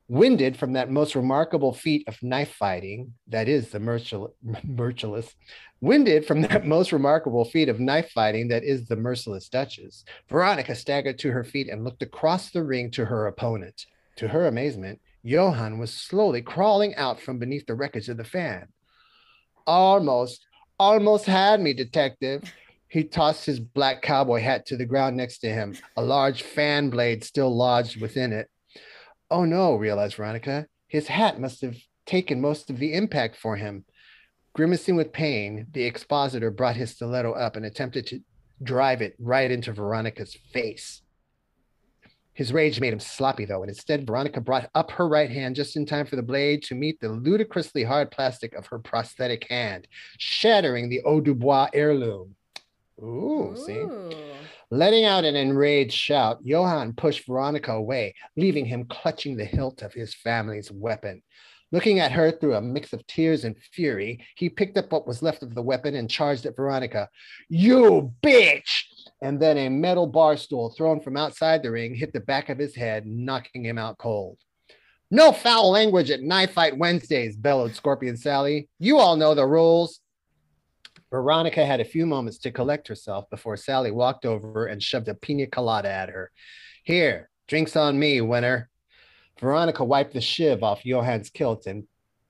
Winded 0.07 0.57
from 0.57 0.73
that 0.73 0.91
most 0.91 1.15
remarkable 1.15 1.73
feat 1.73 2.05
of 2.07 2.21
knife 2.21 2.53
fighting, 2.59 3.13
that 3.29 3.47
is 3.47 3.69
the 3.69 3.79
mercil- 3.79 4.33
merciless, 4.65 5.33
winded 5.79 6.25
from 6.25 6.41
that 6.41 6.65
most 6.65 6.91
remarkable 6.91 7.45
feat 7.45 7.69
of 7.69 7.79
knife 7.79 8.11
fighting, 8.11 8.49
that 8.49 8.65
is 8.65 8.87
the 8.87 8.97
merciless 8.97 9.47
Duchess, 9.47 10.03
Veronica 10.29 10.75
staggered 10.75 11.17
to 11.19 11.31
her 11.31 11.45
feet 11.45 11.69
and 11.69 11.85
looked 11.85 12.03
across 12.03 12.51
the 12.51 12.61
ring 12.61 12.91
to 12.91 13.05
her 13.05 13.27
opponent. 13.27 13.85
To 14.17 14.27
her 14.27 14.47
amazement, 14.47 14.99
Johann 15.23 15.79
was 15.79 15.93
slowly 15.93 16.41
crawling 16.41 16.93
out 16.95 17.21
from 17.21 17.39
beneath 17.39 17.65
the 17.65 17.75
wreckage 17.75 18.09
of 18.09 18.17
the 18.17 18.25
fan. 18.25 18.67
Almost, 19.67 20.45
almost 20.79 21.25
had 21.25 21.61
me, 21.61 21.73
detective. 21.73 22.43
He 22.87 23.03
tossed 23.03 23.45
his 23.45 23.59
black 23.59 24.01
cowboy 24.01 24.41
hat 24.41 24.65
to 24.67 24.77
the 24.77 24.85
ground 24.85 25.15
next 25.15 25.39
to 25.39 25.49
him, 25.49 25.77
a 25.95 26.01
large 26.01 26.43
fan 26.43 26.89
blade 26.89 27.23
still 27.23 27.55
lodged 27.55 28.01
within 28.01 28.33
it. 28.33 28.49
Oh 29.29 29.45
no, 29.45 29.75
realized 29.75 30.15
Veronica. 30.15 30.67
His 30.87 31.07
hat 31.07 31.39
must 31.39 31.61
have 31.61 31.77
taken 32.05 32.41
most 32.41 32.69
of 32.69 32.79
the 32.79 32.93
impact 32.93 33.37
for 33.37 33.55
him. 33.55 33.85
Grimacing 34.53 34.97
with 34.97 35.13
pain, 35.13 35.67
the 35.71 35.85
expositor 35.85 36.51
brought 36.51 36.75
his 36.75 36.91
stiletto 36.91 37.31
up 37.31 37.55
and 37.55 37.65
attempted 37.65 38.07
to 38.07 38.19
drive 38.61 39.01
it 39.01 39.15
right 39.17 39.49
into 39.49 39.71
Veronica's 39.71 40.35
face. 40.51 41.01
His 42.33 42.53
rage 42.53 42.79
made 42.79 42.93
him 42.93 42.99
sloppy, 42.99 43.45
though, 43.45 43.61
and 43.61 43.69
instead, 43.69 44.07
Veronica 44.07 44.39
brought 44.39 44.69
up 44.73 44.91
her 44.91 45.07
right 45.07 45.29
hand 45.29 45.55
just 45.55 45.75
in 45.75 45.85
time 45.85 46.05
for 46.05 46.15
the 46.15 46.23
blade 46.23 46.63
to 46.63 46.75
meet 46.75 46.99
the 46.99 47.09
ludicrously 47.09 47.83
hard 47.83 48.09
plastic 48.09 48.53
of 48.55 48.65
her 48.67 48.79
prosthetic 48.79 49.47
hand, 49.49 49.87
shattering 50.17 50.89
the 50.89 51.01
Eau 51.05 51.19
Dubois 51.19 51.69
heirloom. 51.73 52.35
Ooh, 53.01 53.55
see? 53.57 53.85
Letting 54.69 55.03
out 55.03 55.25
an 55.25 55.35
enraged 55.35 55.93
shout, 55.93 56.39
Johann 56.43 56.93
pushed 56.93 57.27
Veronica 57.27 57.73
away, 57.73 58.15
leaving 58.37 58.65
him 58.65 58.85
clutching 58.85 59.35
the 59.35 59.43
hilt 59.43 59.81
of 59.81 59.93
his 59.93 60.13
family's 60.13 60.71
weapon. 60.71 61.21
Looking 61.73 61.99
at 61.99 62.11
her 62.11 62.31
through 62.31 62.55
a 62.55 62.61
mix 62.61 62.93
of 62.93 63.05
tears 63.07 63.43
and 63.43 63.57
fury, 63.73 64.25
he 64.35 64.49
picked 64.49 64.77
up 64.77 64.91
what 64.91 65.07
was 65.07 65.21
left 65.21 65.41
of 65.41 65.55
the 65.55 65.61
weapon 65.61 65.95
and 65.95 66.09
charged 66.09 66.45
at 66.45 66.55
Veronica. 66.55 67.09
You 67.49 68.13
bitch! 68.21 68.83
And 69.21 69.39
then 69.39 69.57
a 69.57 69.69
metal 69.69 70.07
bar 70.07 70.35
stool 70.35 70.71
thrown 70.71 70.99
from 70.99 71.15
outside 71.15 71.61
the 71.61 71.71
ring 71.71 71.93
hit 71.93 72.11
the 72.11 72.19
back 72.19 72.49
of 72.49 72.57
his 72.57 72.75
head, 72.75 73.05
knocking 73.05 73.63
him 73.63 73.77
out 73.77 73.97
cold. 73.97 74.37
No 75.11 75.31
foul 75.31 75.71
language 75.71 76.09
at 76.09 76.21
Knife 76.21 76.53
Fight 76.53 76.77
Wednesdays, 76.77 77.35
bellowed 77.35 77.75
Scorpion 77.75 78.17
Sally. 78.17 78.69
You 78.79 78.97
all 78.97 79.17
know 79.17 79.35
the 79.35 79.45
rules. 79.45 79.99
Veronica 81.11 81.65
had 81.65 81.81
a 81.81 81.85
few 81.85 82.05
moments 82.05 82.37
to 82.39 82.51
collect 82.51 82.87
herself 82.87 83.29
before 83.29 83.57
Sally 83.57 83.91
walked 83.91 84.25
over 84.25 84.67
and 84.67 84.81
shoved 84.81 85.09
a 85.09 85.13
pina 85.13 85.47
colada 85.47 85.91
at 85.91 86.09
her. 86.09 86.31
Here, 86.83 87.29
drinks 87.47 87.75
on 87.75 87.99
me, 87.99 88.21
winner. 88.21 88.69
Veronica 89.39 89.83
wiped 89.83 90.13
the 90.13 90.21
shiv 90.21 90.63
off 90.63 90.83
Johann's 90.83 91.29
kilt 91.29 91.67
and 91.67 91.83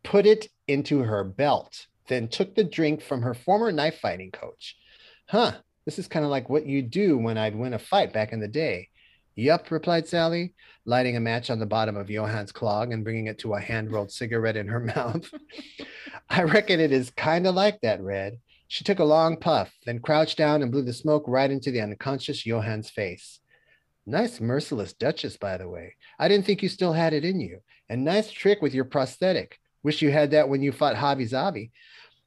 put 0.03 0.25
it 0.25 0.47
into 0.67 0.99
her 0.99 1.23
belt, 1.23 1.85
then 2.07 2.27
took 2.27 2.55
the 2.55 2.63
drink 2.63 3.03
from 3.03 3.21
her 3.21 3.35
former 3.35 3.71
knife 3.71 3.99
fighting 3.99 4.31
coach. 4.31 4.75
Huh, 5.27 5.53
this 5.85 5.99
is 5.99 6.07
kind 6.07 6.25
of 6.25 6.31
like 6.31 6.49
what 6.49 6.65
you'd 6.65 6.91
do 6.91 7.17
when 7.17 7.37
I'd 7.37 7.55
win 7.55 7.73
a 7.73 7.79
fight 7.79 8.13
back 8.13 8.33
in 8.33 8.39
the 8.39 8.47
day. 8.47 8.89
Yup, 9.35 9.71
replied 9.71 10.07
Sally, 10.07 10.53
lighting 10.85 11.15
a 11.15 11.21
match 11.21 11.49
on 11.49 11.59
the 11.59 11.65
bottom 11.65 11.95
of 11.95 12.09
Johann's 12.09 12.51
clog 12.51 12.91
and 12.91 13.03
bringing 13.03 13.27
it 13.27 13.39
to 13.39 13.53
a 13.53 13.61
hand 13.61 13.91
rolled 13.91 14.11
cigarette 14.11 14.57
in 14.57 14.67
her 14.67 14.79
mouth. 14.95 15.29
I 16.29 16.43
reckon 16.43 16.79
it 16.79 16.91
is 16.91 17.11
kind 17.11 17.47
of 17.47 17.55
like 17.55 17.79
that, 17.81 18.01
Red. 18.01 18.37
She 18.67 18.83
took 18.83 18.99
a 18.99 19.03
long 19.05 19.37
puff, 19.37 19.71
then 19.85 19.99
crouched 19.99 20.37
down 20.37 20.61
and 20.61 20.71
blew 20.71 20.83
the 20.83 20.93
smoke 20.93 21.25
right 21.27 21.49
into 21.49 21.71
the 21.71 21.81
unconscious 21.81 22.43
Johann's 22.43 22.89
face. 22.89 23.39
Nice 24.05 24.39
merciless 24.39 24.93
Duchess, 24.93 25.37
by 25.37 25.57
the 25.57 25.67
way. 25.67 25.95
I 26.17 26.27
didn't 26.27 26.45
think 26.45 26.63
you 26.63 26.69
still 26.69 26.93
had 26.93 27.13
it 27.13 27.25
in 27.25 27.39
you. 27.39 27.59
And 27.89 28.05
nice 28.05 28.31
trick 28.31 28.61
with 28.61 28.73
your 28.73 28.85
prosthetic. 28.85 29.59
Wish 29.83 30.01
you 30.01 30.11
had 30.11 30.31
that 30.31 30.47
when 30.47 30.61
you 30.61 30.71
fought 30.71 30.95
Javi 30.95 31.29
Zavi. 31.29 31.71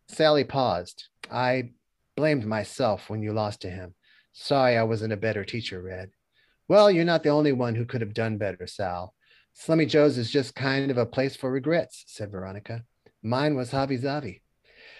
Sally 0.08 0.44
paused. 0.44 1.04
I 1.30 1.70
blamed 2.16 2.46
myself 2.46 3.10
when 3.10 3.22
you 3.22 3.32
lost 3.32 3.60
to 3.62 3.70
him. 3.70 3.94
Sorry 4.32 4.76
I 4.76 4.82
wasn't 4.82 5.12
a 5.12 5.16
better 5.16 5.44
teacher, 5.44 5.82
Red. 5.82 6.10
Well, 6.68 6.90
you're 6.90 7.04
not 7.04 7.22
the 7.22 7.28
only 7.28 7.52
one 7.52 7.74
who 7.74 7.84
could 7.84 8.00
have 8.00 8.14
done 8.14 8.38
better, 8.38 8.66
Sal. 8.66 9.14
Slummy 9.52 9.86
Joe's 9.86 10.18
is 10.18 10.30
just 10.30 10.54
kind 10.54 10.90
of 10.90 10.98
a 10.98 11.06
place 11.06 11.36
for 11.36 11.50
regrets, 11.50 12.04
said 12.08 12.30
Veronica. 12.32 12.84
Mine 13.22 13.54
was 13.54 13.70
Javi 13.70 14.00
Zavi. 14.00 14.40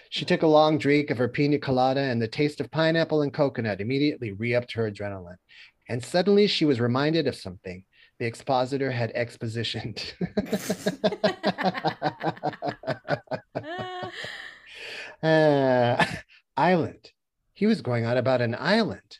She 0.09 0.23
took 0.25 0.43
a 0.43 0.47
long 0.47 0.77
drink 0.77 1.09
of 1.09 1.17
her 1.17 1.27
pina 1.27 1.59
colada, 1.59 1.99
and 1.99 2.21
the 2.21 2.27
taste 2.27 2.61
of 2.61 2.71
pineapple 2.71 3.21
and 3.21 3.33
coconut 3.33 3.81
immediately 3.81 4.31
re 4.31 4.55
upped 4.55 4.73
her 4.73 4.89
adrenaline. 4.89 5.37
And 5.89 6.03
suddenly 6.03 6.47
she 6.47 6.65
was 6.65 6.79
reminded 6.79 7.27
of 7.27 7.35
something. 7.35 7.83
the 8.17 8.25
expositor 8.25 8.91
had 8.91 9.13
expositioned. 9.13 10.13
uh, 15.21 16.05
island. 16.57 17.11
He 17.53 17.65
was 17.65 17.81
going 17.81 18.05
on 18.05 18.17
about 18.17 18.41
an 18.41 18.55
island. 18.57 19.19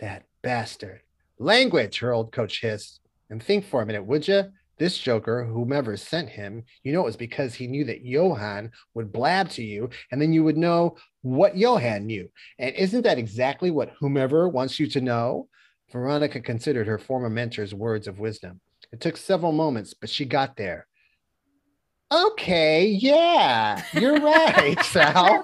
That 0.00 0.24
bastard. 0.42 1.00
Language, 1.38 1.98
her 2.00 2.12
old 2.12 2.32
coach 2.32 2.60
hissed. 2.60 3.00
And 3.30 3.42
think 3.42 3.64
for 3.64 3.82
a 3.82 3.86
minute, 3.86 4.04
would 4.04 4.28
you? 4.28 4.44
This 4.78 4.98
joker, 4.98 5.44
whomever 5.44 5.96
sent 5.96 6.28
him, 6.28 6.64
you 6.82 6.92
know 6.92 7.02
it 7.02 7.04
was 7.04 7.16
because 7.16 7.54
he 7.54 7.66
knew 7.66 7.84
that 7.84 8.04
Johan 8.04 8.72
would 8.94 9.12
blab 9.12 9.48
to 9.50 9.62
you, 9.62 9.90
and 10.10 10.20
then 10.20 10.32
you 10.32 10.42
would 10.44 10.56
know 10.56 10.96
what 11.20 11.56
Johan 11.56 12.06
knew. 12.06 12.28
And 12.58 12.74
isn't 12.74 13.02
that 13.02 13.18
exactly 13.18 13.70
what 13.70 13.92
whomever 14.00 14.48
wants 14.48 14.80
you 14.80 14.86
to 14.88 15.00
know? 15.00 15.48
Veronica 15.92 16.40
considered 16.40 16.86
her 16.86 16.98
former 16.98 17.30
mentor's 17.30 17.74
words 17.74 18.08
of 18.08 18.18
wisdom. 18.18 18.60
It 18.92 19.00
took 19.00 19.16
several 19.16 19.52
moments, 19.52 19.94
but 19.94 20.10
she 20.10 20.24
got 20.24 20.56
there. 20.56 20.86
Okay, 22.12 22.86
yeah, 22.86 23.82
you're 23.94 24.20
right, 24.20 24.76
Sal. 24.84 25.42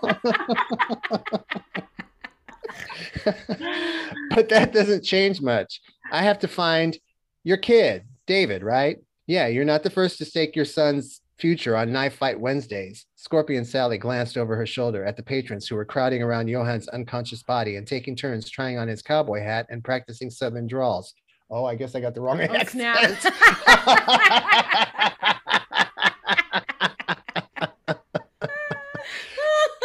but 4.35 4.49
that 4.49 4.73
doesn't 4.73 5.03
change 5.05 5.41
much. 5.41 5.81
I 6.13 6.23
have 6.23 6.39
to 6.41 6.49
find 6.49 6.99
your 7.45 7.57
kid, 7.57 8.05
David, 8.27 8.63
right? 8.63 8.99
Yeah, 9.27 9.47
you're 9.47 9.65
not 9.65 9.83
the 9.83 9.91
first 9.91 10.19
to 10.19 10.25
stake 10.25 10.55
your 10.57 10.65
son's 10.67 11.21
future 11.39 11.77
on 11.77 11.93
Knife 11.93 12.17
Fight 12.17 12.39
Wednesdays. 12.39 13.07
Scorpion 13.17 13.65
Sally 13.65 13.97
glanced 13.97 14.37
over 14.37 14.57
her 14.57 14.67
shoulder 14.67 15.05
at 15.05 15.17
the 15.17 15.23
patrons 15.23 15.67
who 15.69 15.75
were 15.77 15.85
crowding 15.85 16.23
around 16.23 16.49
Johan's 16.49 16.89
unconscious 16.89 17.43
body 17.43 17.77
and 17.77 17.87
taking 17.87 18.17
turns 18.17 18.51
trying 18.51 18.77
on 18.79 18.89
his 18.89 19.03
cowboy 19.03 19.41
hat 19.43 19.67
and 19.71 19.83
practicing 19.85 20.31
southern 20.31 20.67
drawls. 20.69 21.15
Oh, 21.51 21.65
I 21.65 21.77
guess 21.77 21.95
I 21.95 22.01
got 22.01 22.15
the 22.15 22.21
wrong 22.21 22.41
Oh, 22.41 22.55
accent. 22.55 23.19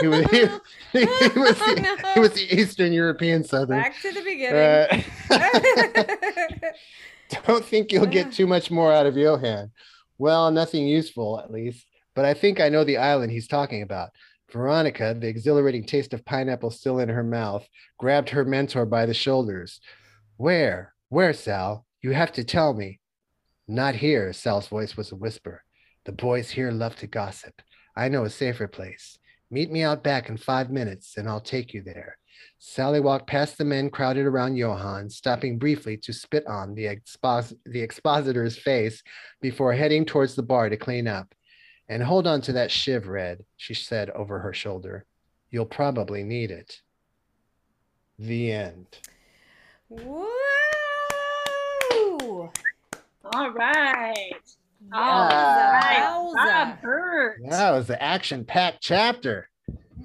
he 0.03 0.07
was 0.07 0.25
he, 0.91 0.99
he 0.99 1.39
was 1.39 1.57
Oh, 1.61 1.75
the, 1.75 2.11
no. 2.15 2.21
was 2.21 2.33
the 2.33 2.53
Eastern 2.53 2.93
European 2.93 3.43
Southern. 3.43 3.81
Back 3.81 3.99
to 4.01 4.11
the 4.11 4.21
beginning. 4.21 5.03
Uh, 5.29 6.69
don't 7.47 7.65
think 7.65 7.91
you'll 7.91 8.05
get 8.05 8.31
too 8.31 8.47
much 8.47 8.69
more 8.69 8.91
out 8.91 9.05
of 9.05 9.17
Johan. 9.17 9.71
Well, 10.17 10.51
nothing 10.51 10.87
useful, 10.87 11.39
at 11.39 11.51
least. 11.51 11.85
But 12.15 12.25
I 12.25 12.33
think 12.33 12.59
I 12.59 12.69
know 12.69 12.83
the 12.83 12.97
island 12.97 13.31
he's 13.31 13.47
talking 13.47 13.81
about. 13.81 14.09
Veronica, 14.51 15.15
the 15.19 15.27
exhilarating 15.27 15.85
taste 15.85 16.13
of 16.13 16.23
pineapple 16.25 16.69
still 16.69 16.99
in 16.99 17.09
her 17.09 17.23
mouth, 17.23 17.67
grabbed 17.97 18.29
her 18.29 18.45
mentor 18.45 18.85
by 18.85 19.05
the 19.07 19.13
shoulders. 19.13 19.79
Where? 20.37 20.93
Where, 21.09 21.33
Sal? 21.33 21.85
You 22.01 22.11
have 22.11 22.31
to 22.33 22.43
tell 22.43 22.73
me. 22.73 22.99
Not 23.67 23.95
here, 23.95 24.31
Sal's 24.33 24.67
voice 24.67 24.95
was 24.95 25.11
a 25.11 25.15
whisper. 25.15 25.63
The 26.05 26.11
boys 26.11 26.51
here 26.51 26.69
love 26.69 26.95
to 26.97 27.07
gossip. 27.07 27.61
I 27.95 28.09
know 28.09 28.25
a 28.25 28.29
safer 28.29 28.67
place. 28.67 29.17
Meet 29.53 29.69
me 29.69 29.83
out 29.83 30.03
back 30.03 30.29
in 30.29 30.37
five 30.37 30.71
minutes, 30.71 31.15
and 31.17 31.29
I'll 31.29 31.39
take 31.39 31.75
you 31.75 31.83
there. 31.83 32.17
Sally 32.57 32.99
walked 32.99 33.27
past 33.27 33.55
the 33.59 33.63
men 33.63 33.91
crowded 33.91 34.25
around 34.25 34.55
Johann, 34.55 35.11
stopping 35.11 35.59
briefly 35.59 35.95
to 35.97 36.11
spit 36.11 36.43
on 36.47 36.73
the, 36.73 36.85
expos- 36.85 37.55
the 37.63 37.83
expositor's 37.83 38.57
face 38.57 39.03
before 39.41 39.71
heading 39.71 40.05
towards 40.05 40.33
the 40.33 40.41
bar 40.41 40.69
to 40.69 40.75
clean 40.75 41.07
up. 41.07 41.35
And 41.87 42.01
hold 42.01 42.25
on 42.25 42.41
to 42.41 42.53
that 42.53 42.71
shiv, 42.71 43.07
Red, 43.07 43.45
she 43.55 43.75
said 43.75 44.09
over 44.09 44.39
her 44.39 44.53
shoulder. 44.53 45.05
You'll 45.51 45.67
probably 45.67 46.23
need 46.23 46.49
it. 46.49 46.81
The 48.17 48.51
end. 48.53 48.87
Woo! 49.87 50.25
All 53.35 53.51
right. 53.51 54.31
Oh, 54.91 55.29
yeah. 55.29 56.03
Yowza, 56.05 56.33
Bob 56.35 56.81
yowza. 56.83 57.49
That 57.49 57.71
was 57.71 57.87
the 57.87 58.01
action 58.01 58.45
packed 58.45 58.81
chapter. 58.81 59.49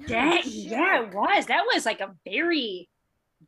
Dang, 0.07 0.41
yeah, 0.45 1.03
it 1.03 1.13
was. 1.13 1.45
That 1.47 1.65
was 1.73 1.85
like 1.85 1.99
a 1.99 2.15
very, 2.25 2.89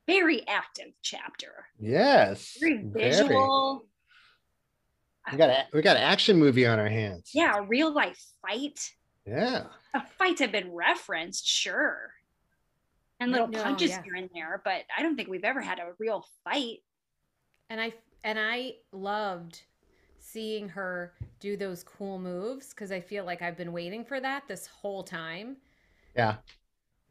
very 0.08 0.46
active 0.48 0.94
chapter. 1.02 1.66
Yes. 1.80 2.58
Very 2.60 2.84
very. 2.84 3.10
visual. 3.12 3.86
We 5.32 5.38
got 5.38 5.50
a, 5.50 5.66
we 5.74 5.82
got 5.82 5.98
an 5.98 6.04
action 6.04 6.38
movie 6.38 6.66
on 6.66 6.80
our 6.80 6.90
hands. 6.90 7.32
Yeah, 7.34 7.58
a 7.58 7.62
real 7.62 7.94
life 7.94 8.22
fight. 8.46 8.92
Yeah. 9.26 9.66
A 9.94 10.04
fights 10.18 10.42
have 10.42 10.52
been 10.52 10.74
referenced, 10.74 11.48
sure. 11.48 12.12
And 13.20 13.32
little 13.32 13.48
No, 13.48 13.62
punches 13.64 13.92
yeah. 13.92 14.02
here 14.04 14.16
and 14.16 14.30
there, 14.34 14.62
but 14.66 14.82
I 14.98 15.04
don't 15.04 15.16
think 15.16 15.30
we've 15.30 15.44
ever 15.44 15.62
had 15.62 15.78
a 15.80 15.92
real 16.00 16.26
fight. 16.44 16.80
And 17.70 17.80
I 17.80 17.94
and 18.24 18.40
I 18.40 18.74
loved 18.92 19.62
seeing 20.32 20.70
her 20.70 21.14
do 21.40 21.58
those 21.58 21.84
cool 21.84 22.20
moves 22.20 22.70
because 22.70 22.92
I 22.92 23.00
feel 23.00 23.26
like 23.26 23.42
I've 23.42 23.58
been 23.58 23.72
waiting 23.74 24.04
for 24.06 24.20
that 24.20 24.48
this 24.48 24.68
whole 24.68 25.04
time 25.04 25.58
Yeah. 26.16 26.36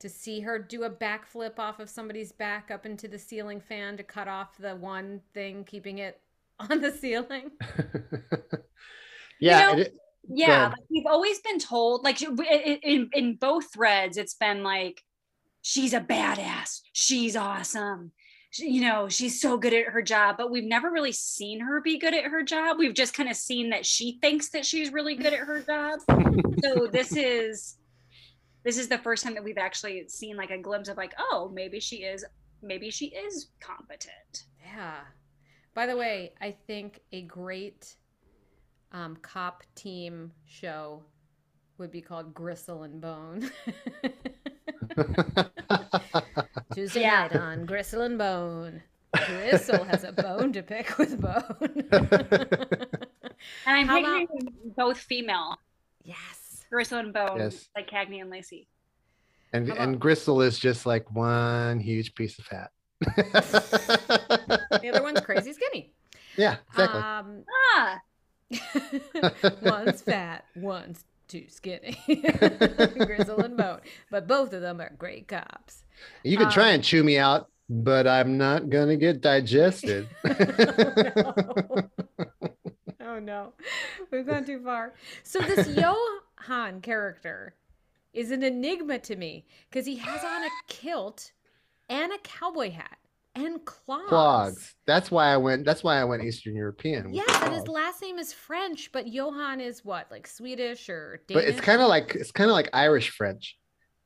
to 0.01 0.09
see 0.09 0.41
her 0.41 0.59
do 0.59 0.85
a 0.85 0.91
backflip 0.91 1.59
off 1.59 1.81
of 1.81 1.91
somebody's 1.91 2.33
back 2.33 2.71
up 2.71 2.87
into 2.87 3.09
the 3.09 3.19
ceiling 3.19 3.61
fan 3.61 3.97
to 3.97 4.03
cut 4.03 4.29
off 4.29 4.57
the 4.59 4.75
one 4.77 5.21
thing 5.35 5.65
keeping 5.65 5.99
it 5.99 6.21
on 6.71 6.81
the 6.81 6.93
ceiling. 6.93 7.51
yeah. 9.41 9.73
know, 9.73 9.79
it- 9.79 9.95
Yeah, 10.29 10.69
like 10.69 10.79
we've 10.91 11.07
always 11.07 11.41
been 11.41 11.59
told, 11.59 12.05
like 12.05 12.21
in 12.23 13.09
in 13.13 13.37
both 13.37 13.73
threads, 13.73 14.17
it's 14.17 14.35
been 14.35 14.63
like, 14.63 15.03
she's 15.63 15.93
a 15.95 16.01
badass, 16.01 16.81
she's 16.93 17.37
awesome, 17.37 18.13
She- 18.51 18.69
you 18.71 18.81
know, 18.83 19.09
she's 19.09 19.41
so 19.41 19.57
good 19.57 19.73
at 19.73 19.87
her 19.87 20.03
job. 20.03 20.37
But 20.37 20.51
we've 20.51 20.65
never 20.65 20.91
really 20.91 21.13
seen 21.13 21.61
her 21.61 21.81
be 21.81 21.99
good 21.99 22.15
at 22.15 22.25
her 22.25 22.43
job. 22.43 22.79
We've 22.79 22.95
just 22.95 23.15
kind 23.15 23.29
of 23.29 23.37
seen 23.37 23.71
that 23.71 23.87
she 23.87 24.19
thinks 24.21 24.49
that 24.51 24.67
she's 24.67 24.93
really 24.93 25.15
good 25.15 25.33
at 25.33 25.41
her 25.41 25.61
job. 25.63 26.01
so 26.63 26.87
this 26.93 27.17
is 27.17 27.77
this 28.63 28.77
is 28.77 28.89
the 28.89 28.99
first 28.99 29.25
time 29.25 29.35
that 29.35 29.45
we've 29.45 29.57
actually 29.57 30.07
seen 30.09 30.37
like 30.37 30.51
a 30.51 30.59
glimpse 30.59 30.89
of 30.89 30.97
like, 30.99 31.15
oh, 31.19 31.51
maybe 31.55 31.81
she 31.81 31.97
is, 31.99 32.25
maybe 32.63 32.91
she 32.91 33.07
is 33.07 33.49
competent. 33.61 34.45
Yeah. 34.63 35.01
By 35.75 35.87
the 35.87 35.97
way, 35.97 36.35
I 36.43 36.57
think 36.67 37.01
a 37.13 37.23
great 37.23 37.95
um, 38.93 39.17
cop 39.23 39.63
team 39.75 40.33
show 40.45 41.03
would 41.79 41.91
be 41.91 42.03
called 42.03 42.35
Gristle 42.35 42.83
and 42.83 43.01
Bone. 43.01 43.51
Tuesday 46.75 47.01
Yeah. 47.03 47.29
night 47.31 47.37
on 47.37 47.67
Gristle 47.67 48.03
and 48.03 48.19
Bone. 48.19 48.83
Gristle 49.27 49.85
has 49.85 50.05
a 50.05 50.13
bone 50.13 50.53
to 50.53 50.63
pick 50.63 50.97
with 50.99 51.21
Bone. 51.21 51.85
And 53.67 53.75
I'm 53.77 53.87
How 53.87 53.99
about- 54.01 54.29
both 54.77 54.99
female, 54.99 55.57
yes. 56.05 56.65
Gristle 56.71 56.99
and 56.99 57.13
Bone, 57.13 57.39
Yes. 57.39 57.69
like 57.75 57.89
Cagney 57.89 58.21
and 58.21 58.29
Lacey. 58.31 58.69
and 59.55 59.67
How 59.69 59.77
and 59.77 59.99
Gristle 59.99 60.43
is 60.43 60.59
just 60.59 60.85
like 60.85 61.11
one 61.11 61.81
huge 61.81 62.15
piece 62.15 62.39
of 62.39 62.45
fat. 62.45 62.71
The 64.83 64.91
other 64.93 65.03
one's 65.03 65.21
crazy 65.21 65.53
skinny. 65.55 65.93
yeah, 66.37 66.57
exactly. 66.71 67.01
Um, 67.01 67.45
Ah, 67.77 68.01
one's 69.63 70.03
fat, 70.03 70.45
one's 70.55 71.05
too 71.27 71.47
skinny. 71.49 71.97
Grizzle 73.07 73.40
and 73.40 73.40
Bone. 73.40 73.40
But 74.11 74.27
both 74.27 74.53
of 74.53 74.61
them 74.63 74.81
are 74.81 74.93
great 74.99 75.29
cops. 75.29 75.85
you 76.25 76.37
can 76.37 76.51
try 76.51 76.69
um, 76.69 76.75
and 76.77 76.85
chew 76.85 77.05
me 77.05 77.19
out, 77.19 77.49
but 77.69 78.07
I'm 78.07 78.37
not 78.37 78.69
gonna 78.69 78.97
get 78.97 79.21
digested. 79.21 80.09
oh 83.01 83.19
no, 83.21 83.53
we've 84.11 84.27
gone 84.27 84.45
too 84.45 84.61
far. 84.65 84.95
So 85.23 85.41
this 85.41 85.69
Johan 86.49 86.81
character 86.81 87.55
is 88.13 88.31
an 88.31 88.43
enigma 88.43 88.99
to 88.99 89.17
me 89.17 89.47
because 89.71 89.87
he 89.87 89.97
has 89.97 90.25
on 90.25 90.45
a 90.45 90.49
kilt 90.67 91.33
and 91.89 92.13
a 92.13 92.19
cowboy 92.19 92.71
hat 92.71 92.99
and 93.35 93.65
clogs. 93.65 94.09
Clogs. 94.09 94.75
That's 94.87 95.11
why 95.11 95.33
I 95.33 95.37
went. 95.37 95.65
That's 95.65 95.85
why 95.85 96.01
I 96.01 96.05
went 96.05 96.25
Eastern 96.25 96.57
European. 96.57 97.15
Yeah, 97.15 97.23
and 97.45 97.55
his 97.55 97.69
last 97.69 98.03
name 98.03 98.19
is 98.19 98.33
French, 98.33 98.91
but 98.93 99.07
Johan 99.07 99.61
is 99.61 99.85
what, 99.85 100.11
like 100.11 100.27
Swedish 100.27 100.89
or 100.89 101.23
Danish? 101.29 101.45
But 101.45 101.49
it's 101.49 101.61
kind 101.61 101.81
of 101.81 101.89
like 101.89 102.15
it's 102.15 102.33
kind 102.33 102.51
of 102.51 102.55
like 102.55 102.71
Irish 102.73 103.11
French. 103.11 103.57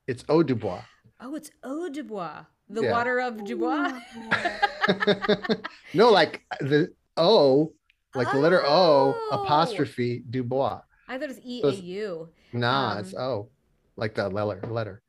It's 0.06 0.24
eau 0.28 0.42
de 0.42 0.54
bois. 0.54 0.82
oh, 1.20 1.34
it's 1.34 1.50
eau 1.62 1.88
de 1.88 2.02
bois, 2.02 2.44
the 2.68 2.82
Yeah. 2.82 2.92
water 2.92 3.20
of 3.20 3.44
Dubois. 3.44 3.98
no, 5.94 6.10
like 6.10 6.42
the 6.60 6.92
O, 7.16 7.72
like 8.14 8.30
the 8.32 8.38
letter 8.38 8.62
O 8.64 9.14
Oh. 9.16 9.42
apostrophe 9.42 10.22
Dubois. 10.28 10.80
I 11.08 11.14
thought 11.14 11.24
it 11.24 11.28
was 11.28 11.40
E 11.42 11.60
So 11.62 11.68
A 11.68 11.72
it's- 11.72 12.28
Nah, 12.52 12.98
it's 12.98 13.14
Um, 13.14 13.20
O, 13.20 13.48
like 13.96 14.14
the 14.14 14.28
letter. 14.28 14.60
Letter. 14.68 15.02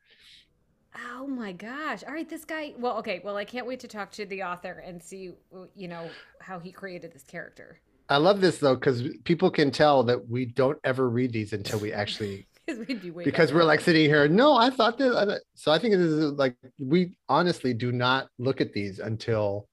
Oh 1.18 1.28
my 1.28 1.52
gosh. 1.52 2.04
All 2.06 2.14
right, 2.14 2.28
this 2.30 2.46
guy. 2.46 2.74
Well, 2.78 2.98
okay. 3.00 3.20
Well, 3.24 3.36
I 3.36 3.44
can't 3.46 3.68
wait 3.68 3.82
to 3.82 3.88
talk 3.88 4.12
to 4.14 4.26
the 4.26 4.44
author 4.44 4.82
and 4.86 5.02
see, 5.04 5.34
you 5.76 5.88
know, 5.88 6.10
how 6.40 6.60
he 6.60 6.72
created 6.72 7.12
this 7.12 7.24
character. 7.24 7.80
I 8.08 8.18
love 8.18 8.40
this 8.40 8.60
though 8.60 8.76
because 8.76 9.04
people 9.24 9.50
can 9.52 9.72
tell 9.72 10.04
that 10.04 10.30
we 10.30 10.46
don't 10.46 10.78
ever 10.84 11.10
read 11.10 11.34
these 11.34 11.52
until 11.54 11.80
we 11.80 11.92
actually 11.92 12.48
Because 12.66 12.88
we'd 12.88 13.02
be 13.02 13.12
way 13.12 13.24
because 13.24 13.54
we're 13.54 13.64
like 13.64 13.80
sitting 13.80 14.06
here. 14.06 14.28
No, 14.28 14.56
I 14.56 14.70
thought 14.70 14.98
this. 14.98 15.16
I 15.16 15.26
thought-" 15.26 15.42
So 15.54 15.72
I 15.72 15.78
think 15.78 15.94
this 15.94 16.02
is 16.02 16.32
like 16.34 16.56
we 16.80 17.16
honestly 17.30 17.74
do 17.74 17.92
not 17.92 18.30
look 18.40 18.60
at 18.62 18.74
these 18.74 19.00
until 19.00 19.68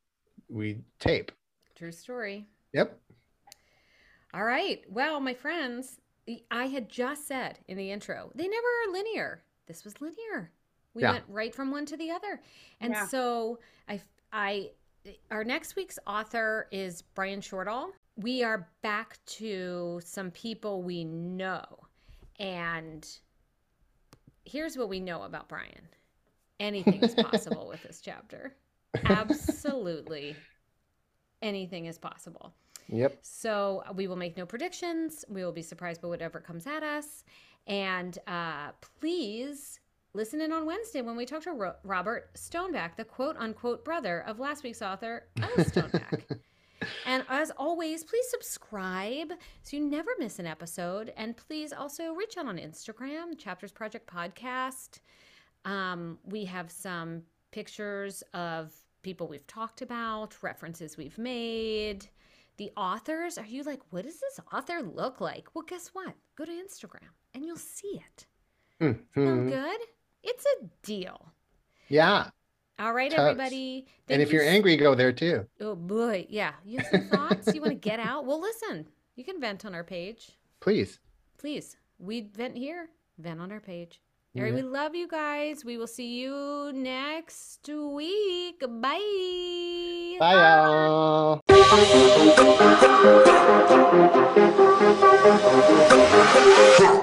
we 0.48 0.80
tape. 1.00 1.32
True 1.74 1.92
story. 1.92 2.46
Yep. 2.74 2.98
All 4.34 4.44
right. 4.44 4.82
Well, 4.88 5.20
my 5.20 5.34
friends, 5.34 6.00
I 6.50 6.66
had 6.66 6.88
just 6.88 7.26
said 7.26 7.58
in 7.68 7.76
the 7.76 7.90
intro, 7.90 8.30
they 8.34 8.48
never 8.48 8.66
are 8.66 8.92
linear. 8.92 9.42
This 9.66 9.84
was 9.84 10.00
linear. 10.00 10.52
We 10.94 11.02
Yeah. 11.02 11.12
went 11.12 11.24
right 11.28 11.54
from 11.54 11.70
one 11.70 11.86
to 11.86 11.96
the 11.96 12.10
other. 12.10 12.40
And 12.80 12.92
Yeah. 12.92 13.06
so 13.06 13.58
I 13.88 14.00
I 14.32 14.70
our 15.30 15.44
next 15.44 15.76
week's 15.76 15.98
author 16.06 16.68
is 16.70 17.02
Brian 17.02 17.40
Shortall. 17.40 17.92
We 18.16 18.42
are 18.42 18.70
back 18.82 19.18
to 19.38 20.00
some 20.04 20.30
people 20.30 20.82
we 20.82 21.04
know. 21.04 21.81
And 22.42 23.08
here's 24.44 24.76
what 24.76 24.90
we 24.90 25.00
know 25.00 25.22
about 25.22 25.48
Brian. 25.48 25.88
Anything 26.60 27.02
is 27.02 27.14
possible 27.14 27.66
with 27.68 27.82
this 27.82 28.02
chapter. 28.02 28.54
Absolutely 29.04 30.36
anything 31.42 31.86
is 31.86 31.98
possible. 31.98 32.54
Yep. 32.88 33.18
So 33.22 33.82
uh, 33.88 33.92
we 33.92 34.06
will 34.06 34.16
make 34.16 34.36
no 34.36 34.46
predictions. 34.46 35.24
We 35.28 35.44
will 35.44 35.52
be 35.52 35.62
surprised 35.62 36.00
by 36.00 36.08
whatever 36.08 36.40
comes 36.40 36.66
at 36.66 36.82
us. 36.82 37.24
And 37.66 38.18
uh, 38.26 38.70
please 39.00 39.80
listen 40.14 40.40
in 40.40 40.52
on 40.52 40.66
Wednesday 40.66 41.02
when 41.02 41.16
we 41.16 41.26
talk 41.26 41.42
to 41.42 41.52
Ro- 41.52 41.74
Robert 41.84 42.34
Stoneback, 42.34 42.96
the 42.96 43.04
quote 43.04 43.36
unquote 43.38 43.84
brother 43.84 44.24
of 44.26 44.38
last 44.38 44.62
week's 44.62 44.82
author, 44.82 45.26
Stoneback. 45.58 46.24
and 47.06 47.24
as 47.28 47.50
always, 47.56 48.04
please 48.04 48.24
subscribe 48.30 49.32
so 49.62 49.76
you 49.76 49.84
never 49.84 50.10
miss 50.18 50.38
an 50.38 50.46
episode. 50.46 51.12
And 51.16 51.36
please 51.36 51.72
also 51.72 52.12
reach 52.14 52.36
out 52.36 52.46
on 52.46 52.58
Instagram, 52.58 53.36
Chapters 53.38 53.72
Project 53.72 54.06
Podcast. 54.12 55.00
Um, 55.64 56.18
we 56.24 56.44
have 56.46 56.70
some 56.70 57.22
pictures 57.50 58.22
of 58.34 58.72
people 59.02 59.28
we've 59.28 59.46
talked 59.46 59.82
about, 59.82 60.42
references 60.42 60.96
we've 60.96 61.18
made. 61.18 62.06
The 62.56 62.70
authors, 62.76 63.38
are 63.38 63.46
you 63.46 63.62
like, 63.62 63.80
what 63.90 64.04
does 64.04 64.20
this 64.20 64.38
author 64.52 64.82
look 64.82 65.20
like? 65.20 65.48
Well, 65.54 65.64
guess 65.66 65.88
what? 65.92 66.14
Go 66.36 66.44
to 66.44 66.52
Instagram 66.52 67.08
and 67.34 67.44
you'll 67.44 67.56
see 67.56 68.00
it. 68.06 68.26
Sound 68.80 69.06
Mhm. 69.14 69.48
good? 69.50 69.80
It's 70.22 70.44
a 70.44 70.64
deal. 70.82 71.32
Yeah. 71.88 72.30
All 72.82 72.92
right, 72.92 73.10
Totes. 73.12 73.20
everybody. 73.20 73.86
Thank 73.86 74.14
and 74.14 74.20
if 74.22 74.32
you 74.32 74.38
you're 74.40 74.48
s- 74.48 74.52
angry, 74.52 74.76
go 74.76 74.94
there 74.96 75.12
too. 75.12 75.46
oh 75.60 75.76
boy, 75.76 76.26
yeah. 76.28 76.52
You 76.64 76.78
have 76.78 76.88
some 76.88 77.08
thoughts? 77.08 77.54
you 77.54 77.60
want 77.60 77.70
to 77.72 77.78
get 77.78 78.00
out? 78.00 78.26
Well, 78.26 78.40
listen. 78.40 78.86
You 79.14 79.22
can 79.24 79.40
vent 79.40 79.64
on 79.64 79.72
our 79.74 79.84
page, 79.84 80.32
Please. 80.58 80.98
please. 81.38 81.76
We 82.00 82.22
vent 82.34 82.56
here, 82.56 82.88
vent 83.18 83.40
on 83.40 83.52
our 83.52 83.60
page. 83.60 84.00
All 84.34 84.42
right, 84.42 84.52
mm-hmm. 84.52 84.64
we 84.64 84.68
love 84.68 84.94
you 84.96 85.06
guys. 85.06 85.64
We 85.64 85.76
will 85.76 85.86
see 85.86 86.18
you 86.20 86.72
next 86.74 87.68
week. 87.68 88.60
Bye. 88.60 90.16
Bye, 90.18 90.34
y'all. 96.74 97.01